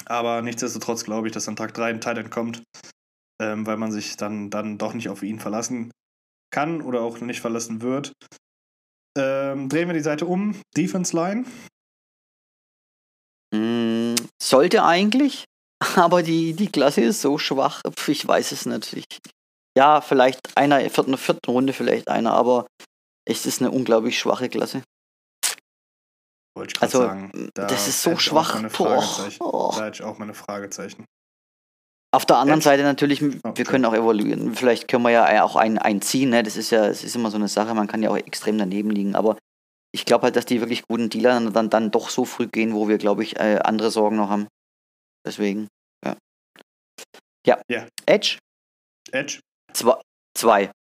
Aber 0.07 0.41
nichtsdestotrotz 0.41 1.05
glaube 1.05 1.27
ich, 1.27 1.35
dass 1.35 1.47
an 1.47 1.57
Tag 1.57 1.75
3 1.75 1.91
ein 1.91 2.01
Tight 2.01 2.17
End 2.17 2.31
kommt, 2.31 2.63
ähm, 3.39 3.67
weil 3.67 3.77
man 3.77 3.93
sich 3.93 4.17
dann, 4.17 4.49
dann 4.49 4.79
doch 4.79 4.95
nicht 4.95 5.11
auf 5.11 5.23
ihn 5.23 5.41
verlassen 5.41 5.91
kann 6.51 6.81
oder 6.81 7.03
auch 7.03 7.21
nicht 7.21 7.43
verlassen 7.43 7.83
wird. 7.83 8.15
Ähm, 9.19 9.69
drehen 9.69 9.89
wir 9.89 9.95
die 9.95 10.01
Seite 10.01 10.25
um. 10.25 10.59
Defense 10.75 11.15
Line. 11.15 11.45
Mm, 13.55 14.15
sollte 14.43 14.85
eigentlich, 14.85 15.45
aber 15.97 16.23
die, 16.23 16.55
die 16.55 16.69
Klasse 16.69 17.03
ist 17.03 17.21
so 17.21 17.37
schwach. 17.37 17.83
Ich 18.07 18.27
weiß 18.27 18.53
es 18.53 18.65
nicht. 18.65 18.95
Ich, 18.95 19.05
ja, 19.77 20.01
vielleicht 20.01 20.57
einer, 20.57 20.81
vierten, 20.89 21.19
vierten 21.19 21.51
Runde 21.51 21.75
vielleicht 21.75 22.09
einer, 22.09 22.33
aber 22.33 22.67
es 23.25 23.47
ist 23.47 23.61
eine 23.61 23.71
unglaublich 23.71 24.19
schwache 24.19 24.49
Klasse. 24.49 24.83
Wollte 26.57 26.75
ich 26.77 26.83
Also, 26.83 26.99
sagen. 26.99 27.51
Da 27.55 27.67
das 27.67 27.89
ist 27.89 28.03
so 28.03 28.17
schwach. 28.17 28.61
Fragezeichen. 28.71 29.43
Oh. 29.43 29.73
Da 29.77 29.87
hätte 29.87 29.97
ich 29.97 30.03
auch 30.03 30.19
meine 30.19 30.35
Fragezeichen. 30.35 31.05
Auf 32.13 32.27
der 32.27 32.37
anderen 32.39 32.59
Edge. 32.59 32.65
Seite 32.69 32.83
natürlich, 32.83 33.23
wir 33.23 33.39
okay. 33.45 33.63
können 33.63 33.85
auch 33.85 33.95
evaluieren. 33.95 34.55
Vielleicht 34.57 34.89
können 34.89 35.05
wir 35.05 35.11
ja 35.11 35.45
auch 35.45 35.55
einen, 35.55 35.79
einen 35.79 36.03
ziehen. 36.03 36.31
Ne? 36.31 36.43
Das 36.43 36.57
ist 36.57 36.71
ja, 36.71 36.87
es 36.87 37.05
ist 37.05 37.15
immer 37.15 37.31
so 37.31 37.37
eine 37.37 37.47
Sache, 37.47 37.73
man 37.75 37.87
kann 37.87 38.03
ja 38.03 38.11
auch 38.11 38.17
extrem 38.17 38.59
daneben 38.59 38.91
liegen. 38.91 39.15
Aber 39.15 39.39
ich 39.93 40.05
glaube 40.05 40.25
halt, 40.25 40.37
dass 40.37 40.45
die 40.45 40.61
wirklich 40.61 40.83
guten 40.89 41.09
Dealer 41.09 41.35
dann, 41.35 41.53
dann, 41.53 41.71
dann 41.71 41.91
doch 41.93 42.11
so 42.11 42.25
früh 42.25 42.49
gehen, 42.49 42.75
wo 42.75 42.89
wir, 42.89 42.99
glaube 42.99 43.23
ich, 43.23 43.39
äh, 43.39 43.61
andere 43.63 43.93
Sorgen 43.93 44.17
noch 44.17 44.29
haben. 44.29 44.49
Deswegen, 45.25 45.69
ja. 46.05 46.17
Ja. 47.47 47.61
Ja. 47.69 47.87
Edge, 48.07 48.39
Edge. 49.13 49.41
zwei. 49.73 50.01
zwei. 50.37 50.73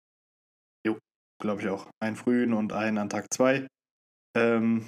Glaube 1.41 1.62
ich, 1.62 1.69
auch 1.69 1.88
einen 2.02 2.15
frühen 2.15 2.54
und 2.54 2.73
einen 2.73 2.97
an 2.97 3.10
Tag 3.10 3.28
2. 3.34 3.67
Ähm, 4.38 4.88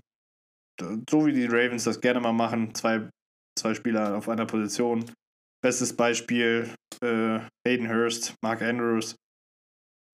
so 1.10 1.26
wie 1.26 1.34
die 1.34 1.46
Ravens 1.46 1.84
das 1.84 2.02
gerne 2.02 2.20
mal 2.20 2.34
machen, 2.34 2.74
zwei, 2.76 3.10
zwei 3.58 3.74
Spieler 3.74 4.18
auf 4.18 4.28
einer 4.30 4.46
Position. 4.46 5.06
Bestes 5.64 5.96
Beispiel 5.96 6.74
äh, 7.04 7.40
Hayden 7.66 7.90
Hurst, 7.90 8.34
Mark 8.44 8.62
Andrews 8.62 9.16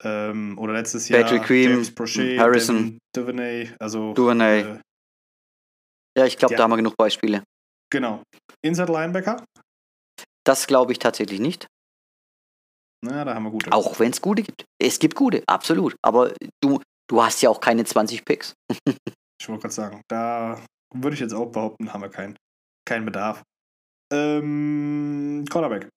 ähm, 0.04 0.58
oder 0.58 0.74
letztes 0.74 1.08
Jahr 1.08 1.22
Patrick 1.22 1.44
Queen, 1.44 1.70
James 1.70 1.94
Prochet, 1.94 2.38
Harrison, 2.38 2.98
Duvernay, 3.14 3.70
also 3.80 4.12
Duvernay. 4.14 4.60
Äh, 4.60 4.80
ja, 6.16 6.26
ich 6.26 6.36
glaube, 6.36 6.54
ja. 6.54 6.58
da 6.58 6.64
haben 6.64 6.70
wir 6.70 6.76
genug 6.76 6.96
Beispiele. 6.96 7.42
genau. 7.90 8.22
Inside 8.62 8.92
Linebacker, 8.92 9.44
Das 10.44 10.66
glaube 10.66 10.92
ich 10.92 10.98
tatsächlich 10.98 11.40
nicht. 11.40 11.66
Na, 13.04 13.24
da 13.24 13.34
haben 13.34 13.44
wir 13.44 13.50
gute. 13.50 13.72
Auch 13.72 13.98
wenn 14.00 14.10
es 14.10 14.20
gute 14.20 14.42
gibt. 14.42 14.64
Es 14.80 14.98
gibt 14.98 15.14
gute, 15.14 15.42
absolut. 15.46 15.94
Aber 16.02 16.32
du, 16.62 16.80
du 17.08 17.22
hast 17.22 17.40
ja 17.42 17.50
auch 17.50 17.60
keine 17.60 17.84
20 17.84 18.24
Picks. 18.24 18.54
Ich 19.40 19.48
wollte 19.48 19.62
gerade 19.62 19.74
sagen, 19.74 20.02
da 20.08 20.60
würde 20.92 21.14
ich 21.14 21.20
jetzt 21.20 21.32
auch 21.32 21.46
behaupten, 21.46 21.92
haben 21.92 22.00
wir 22.02 22.08
keinen 22.08 22.36
keinen 22.84 23.04
Bedarf. 23.04 23.44
Ähm, 24.12 25.44
Cornerback. 25.48 25.88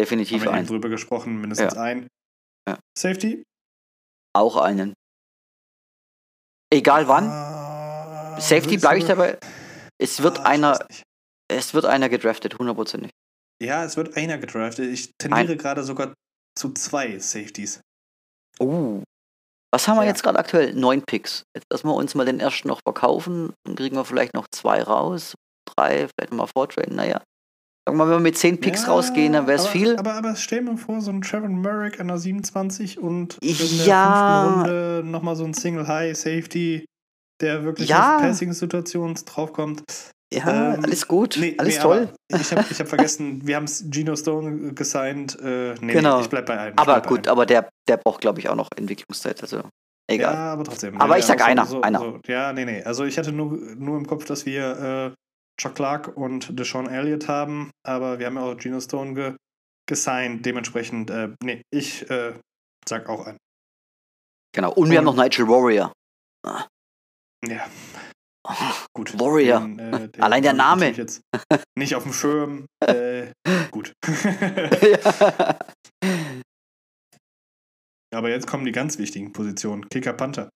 Definitiv 0.00 0.40
haben 0.40 0.44
wir 0.44 0.52
einen. 0.52 0.66
drüber 0.66 0.88
gesprochen, 0.88 1.40
mindestens 1.40 1.74
ein. 1.74 2.08
Ja. 2.68 2.78
Safety? 2.96 3.42
Auch 4.34 4.56
einen. 4.56 4.94
Egal 6.72 7.08
wann. 7.08 7.24
Ah, 7.24 8.40
Safety 8.40 8.78
bleibe 8.78 8.98
ich 8.98 9.04
dabei. 9.06 9.38
Es 9.98 10.22
wird 10.22 10.38
Ah, 10.38 10.44
einer, 10.44 10.78
es 11.48 11.74
wird 11.74 11.84
einer 11.84 12.08
gedraftet, 12.08 12.58
hundertprozentig. 12.58 13.10
Ja, 13.62 13.84
es 13.84 13.96
wird 13.96 14.16
einer 14.16 14.38
gedraftet. 14.38 14.86
Ich 14.90 15.12
tendiere 15.18 15.56
gerade 15.56 15.82
sogar 15.84 16.14
zu 16.58 16.72
zwei 16.72 17.18
Safeties. 17.18 17.80
Uh. 18.60 19.02
Was 19.72 19.86
haben 19.86 19.96
wir 19.98 20.02
Ja. 20.02 20.08
jetzt 20.08 20.22
gerade 20.22 20.38
aktuell? 20.38 20.74
Neun 20.74 21.02
Picks. 21.02 21.44
Jetzt 21.54 21.66
lassen 21.70 21.86
wir 21.88 21.94
uns 21.94 22.14
mal 22.14 22.24
den 22.26 22.40
ersten 22.40 22.68
noch 22.68 22.80
verkaufen. 22.84 23.52
Dann 23.64 23.76
kriegen 23.76 23.96
wir 23.96 24.04
vielleicht 24.04 24.34
noch 24.34 24.46
zwei 24.50 24.82
raus. 24.82 25.34
Drei, 25.76 26.08
vielleicht 26.08 26.32
nochmal 26.32 26.48
vortraden. 26.48 26.96
Naja. 26.96 27.22
Sagen 27.86 27.96
wir 27.98 28.04
mal, 28.04 28.06
wenn 28.10 28.16
wir 28.18 28.20
mit 28.30 28.36
zehn 28.38 28.58
Picks 28.60 28.82
Ja, 28.82 28.88
rausgehen, 28.88 29.32
dann 29.32 29.46
wäre 29.46 29.58
es 29.58 29.66
viel. 29.68 29.96
Aber, 29.96 30.14
aber 30.14 30.36
stell 30.36 30.62
mir 30.62 30.76
vor, 30.76 31.00
so 31.00 31.10
ein 31.12 31.22
Trevor 31.22 31.48
Merrick 31.48 32.00
an 32.00 32.08
der 32.08 32.18
27 32.18 32.98
und 32.98 33.38
in 33.42 33.56
der 33.56 33.86
Ja. 33.86 34.42
fünften 34.44 34.60
Runde 34.60 35.02
nochmal 35.04 35.36
so 35.36 35.44
ein 35.44 35.54
Single 35.54 35.86
High 35.86 36.16
Safety, 36.16 36.84
der 37.40 37.62
wirklich 37.64 37.88
Ja. 37.88 38.16
auf 38.16 38.22
Passing-Situationen 38.22 39.14
draufkommt. 39.24 39.82
Ja, 40.32 40.74
ähm, 40.74 40.84
alles 40.84 41.08
gut. 41.08 41.36
Nee, 41.38 41.54
alles 41.58 41.76
nee, 41.76 41.82
toll. 41.82 42.08
Ich 42.28 42.52
habe 42.52 42.64
ich 42.70 42.78
hab 42.80 42.88
vergessen, 42.88 43.46
wir 43.46 43.56
haben 43.56 43.66
Gino 43.66 44.14
Stone 44.16 44.74
gesigned. 44.74 45.38
Äh, 45.40 45.74
nee, 45.80 45.92
Genau. 45.92 46.20
ich 46.20 46.28
bleib 46.28 46.46
bei 46.46 46.58
einem. 46.58 46.78
Aber 46.78 47.00
gut, 47.02 47.26
einem. 47.26 47.32
aber 47.32 47.46
der, 47.46 47.68
der 47.88 47.96
braucht, 47.96 48.20
glaube 48.20 48.38
ich, 48.40 48.48
auch 48.48 48.54
noch 48.54 48.68
Entwicklungszeit. 48.76 49.42
Also, 49.42 49.62
egal. 50.08 50.34
Ja, 50.34 50.52
aber 50.52 50.64
trotzdem. 50.64 51.00
Aber 51.00 51.14
Ja, 51.14 51.18
ich 51.18 51.24
sag 51.26 51.40
ja, 51.40 51.46
einer, 51.46 51.66
so, 51.66 51.80
einer. 51.82 51.98
So, 51.98 52.20
ja, 52.26 52.52
nee, 52.52 52.64
nee. 52.64 52.82
Also 52.84 53.04
ich 53.04 53.18
hatte 53.18 53.32
nur, 53.32 53.52
nur 53.56 53.96
im 53.98 54.06
Kopf, 54.06 54.24
dass 54.24 54.46
wir 54.46 55.14
äh, 55.16 55.60
Chuck 55.60 55.74
Clark 55.74 56.16
und 56.16 56.58
Deshaun 56.58 56.88
Elliott 56.88 57.26
haben, 57.28 57.70
aber 57.84 58.18
wir 58.18 58.26
haben 58.26 58.36
ja 58.36 58.42
auch 58.42 58.56
Gino 58.56 58.80
Stone 58.80 59.14
ge 59.14 59.34
gesigned. 59.88 60.46
Dementsprechend, 60.46 61.10
äh, 61.10 61.30
nee, 61.42 61.62
ich 61.72 62.08
äh, 62.08 62.34
sag 62.88 63.08
auch 63.08 63.26
ein. 63.26 63.36
Genau. 64.54 64.72
Und 64.72 64.90
wir 64.90 64.98
haben 64.98 65.06
Und- 65.08 65.16
noch 65.16 65.22
Nigel 65.24 65.48
Warrior. 65.48 65.92
Ja, 67.46 67.66
gut. 68.94 69.18
Warrior. 69.18 69.60
Den, 69.60 69.78
äh, 69.78 70.08
den 70.08 70.22
Allein 70.22 70.42
der 70.42 70.52
Name. 70.52 70.90
Jetzt 70.90 71.22
nicht 71.78 71.94
auf 71.94 72.04
dem 72.04 72.12
Schirm. 72.12 72.66
Äh, 72.86 73.32
gut. 73.70 73.92
ja. 74.02 75.58
aber 78.18 78.30
jetzt 78.30 78.46
kommen 78.46 78.64
die 78.64 78.72
ganz 78.72 78.98
wichtigen 78.98 79.32
Positionen. 79.32 79.86
Kicker 79.90 80.14
Panther. 80.14 80.48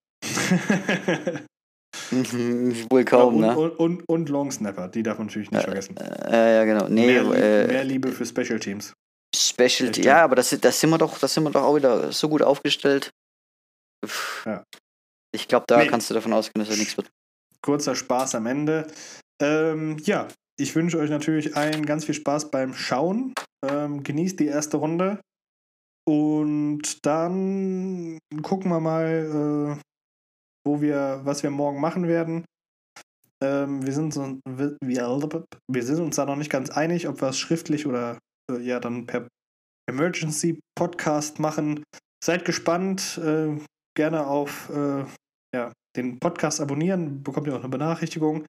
Wohl 2.91 3.05
kaum, 3.05 3.35
und, 3.37 3.41
ne? 3.41 3.57
und, 3.57 3.71
und, 3.79 4.09
und 4.09 4.29
Long 4.31 4.51
Snapper, 4.51 4.89
die 4.89 5.03
darf 5.03 5.19
man 5.19 5.27
natürlich 5.27 5.51
nicht 5.51 5.65
vergessen. 5.65 5.97
Äh, 5.99 6.57
ja, 6.57 6.65
genau. 6.65 6.89
Nee, 6.89 7.07
mehr, 7.07 7.23
äh, 7.35 7.67
mehr 7.67 7.85
Liebe 7.85 8.11
für 8.13 8.25
Special 8.25 8.59
Teams. 8.59 8.95
Specialty. 9.37 9.85
Richtig. 9.85 10.05
Ja, 10.07 10.25
aber 10.25 10.37
das, 10.37 10.51
das 10.61 10.81
sind 10.81 10.91
wir 10.91 10.99
doch, 10.99 11.19
das 11.19 11.35
sind 11.35 11.45
wir 11.45 11.51
doch 11.51 11.63
auch 11.63 11.77
wieder 11.77 12.11
so 12.13 12.29
gut 12.29 12.43
aufgestellt. 12.43 13.11
Ja. 14.45 14.65
Ich 15.35 15.49
glaube, 15.49 15.65
da 15.69 15.79
Nee. 15.79 15.89
kannst 15.89 16.11
du 16.11 16.15
davon 16.15 16.33
ausgehen, 16.33 16.65
dass 16.65 16.73
er 16.73 16.79
nichts 16.79 16.97
wird. 16.97 17.09
Kurzer 17.65 17.95
Spaß 17.95 18.35
am 18.35 18.47
Ende. 18.47 18.87
Ähm, 19.41 19.97
ja, 20.05 20.29
ich 20.61 20.75
wünsche 20.77 20.99
euch 20.99 21.11
natürlich 21.11 21.57
allen 21.57 21.87
ganz 21.87 22.05
viel 22.05 22.15
Spaß 22.15 22.51
beim 22.51 22.75
Schauen. 22.75 23.33
Ähm, 23.67 24.03
genießt 24.03 24.39
die 24.39 24.47
erste 24.47 24.77
Runde. 24.77 25.21
Und 26.07 27.05
dann 27.07 28.19
gucken 28.43 28.71
wir 28.71 28.81
mal, 28.81 29.79
äh, 29.79 29.81
wo 30.67 30.81
wir, 30.81 31.21
was 31.25 31.43
wir 31.43 31.51
morgen 31.51 31.81
machen 31.81 32.07
werden. 32.07 32.45
Ähm, 33.43 33.85
wir, 33.85 33.93
sind 33.93 34.13
so, 34.13 34.39
wir, 34.47 34.77
wir 34.83 35.83
sind 35.83 36.01
uns 36.01 36.17
da 36.17 36.27
noch 36.27 36.37
nicht 36.37 36.51
ganz 36.51 36.71
einig, 36.71 37.09
ob 37.09 37.21
wir 37.21 37.29
es 37.29 37.39
schriftlich 37.39 37.87
oder 37.87 38.19
äh, 38.51 38.61
ja 38.61 38.79
dann 38.81 39.07
per 39.07 39.27
Emergency 39.89 40.61
Podcast 40.75 41.39
machen. 41.41 41.83
Seid 42.23 42.45
gespannt. 42.45 43.19
Äh, 43.19 43.59
gerne 43.97 44.27
auf 44.27 44.71
äh, 44.71 45.05
ja, 45.55 45.73
den 45.97 46.19
Podcast 46.19 46.61
abonnieren, 46.61 47.23
bekommt 47.23 47.47
ihr 47.47 47.55
auch 47.55 47.61
eine 47.61 47.69
Benachrichtigung. 47.69 48.45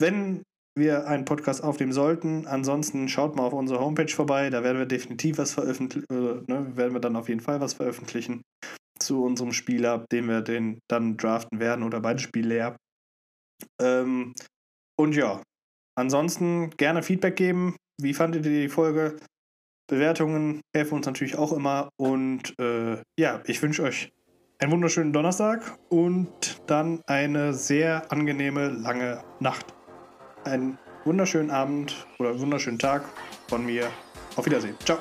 Wenn 0.00 0.42
wir 0.74 1.06
einen 1.06 1.24
Podcast 1.24 1.62
aufnehmen 1.62 1.92
sollten, 1.92 2.46
ansonsten 2.46 3.08
schaut 3.08 3.36
mal 3.36 3.44
auf 3.44 3.52
unsere 3.52 3.80
Homepage 3.80 4.08
vorbei, 4.08 4.48
da 4.50 4.64
werden 4.64 4.78
wir 4.78 4.86
definitiv 4.86 5.38
was 5.38 5.52
veröffentlichen, 5.52 6.06
äh, 6.10 6.50
ne, 6.50 6.76
werden 6.76 6.94
wir 6.94 7.00
dann 7.00 7.16
auf 7.16 7.28
jeden 7.28 7.40
Fall 7.40 7.60
was 7.60 7.74
veröffentlichen 7.74 8.42
zu 8.98 9.22
unserem 9.22 9.52
Spieler, 9.52 10.06
den 10.10 10.28
wir 10.28 10.40
den 10.40 10.78
dann 10.88 11.16
draften 11.16 11.60
werden 11.60 11.84
oder 11.84 12.00
beide 12.00 12.20
Spiele 12.20 12.56
ja. 12.56 12.76
Ähm, 13.80 14.34
und 14.98 15.14
ja, 15.14 15.42
ansonsten 15.96 16.70
gerne 16.70 17.02
Feedback 17.02 17.36
geben. 17.36 17.76
Wie 18.00 18.14
fandet 18.14 18.46
ihr 18.46 18.62
die 18.62 18.68
Folge? 18.68 19.16
Bewertungen 19.90 20.62
helfen 20.74 20.94
uns 20.94 21.06
natürlich 21.06 21.36
auch 21.36 21.52
immer. 21.52 21.90
Und 22.00 22.54
äh, 22.58 23.02
ja, 23.18 23.42
ich 23.46 23.60
wünsche 23.62 23.82
euch 23.82 24.10
einen 24.62 24.70
wunderschönen 24.70 25.12
Donnerstag 25.12 25.76
und 25.88 26.28
dann 26.68 27.00
eine 27.06 27.52
sehr 27.52 28.10
angenehme 28.10 28.68
lange 28.68 29.22
Nacht. 29.40 29.66
Einen 30.44 30.78
wunderschönen 31.04 31.50
Abend 31.50 32.06
oder 32.18 32.38
wunderschönen 32.38 32.78
Tag 32.78 33.02
von 33.48 33.66
mir. 33.66 33.88
Auf 34.36 34.46
Wiedersehen. 34.46 34.76
Ciao. 34.84 34.98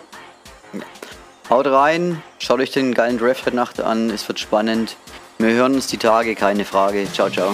Haut 1.50 1.67
rein, 1.67 2.21
schaut 2.39 2.60
euch 2.60 2.71
den 2.71 2.93
geilen 2.93 3.17
Draft 3.17 3.45
heute 3.45 3.56
Nacht 3.56 3.80
an, 3.80 4.10
es 4.10 4.28
wird 4.28 4.39
spannend. 4.39 4.97
Wir 5.38 5.52
hören 5.52 5.74
uns 5.74 5.88
die 5.88 5.97
Tage, 5.97 6.34
keine 6.36 6.65
Frage. 6.65 7.06
Ciao, 7.12 7.30
ciao. 7.30 7.54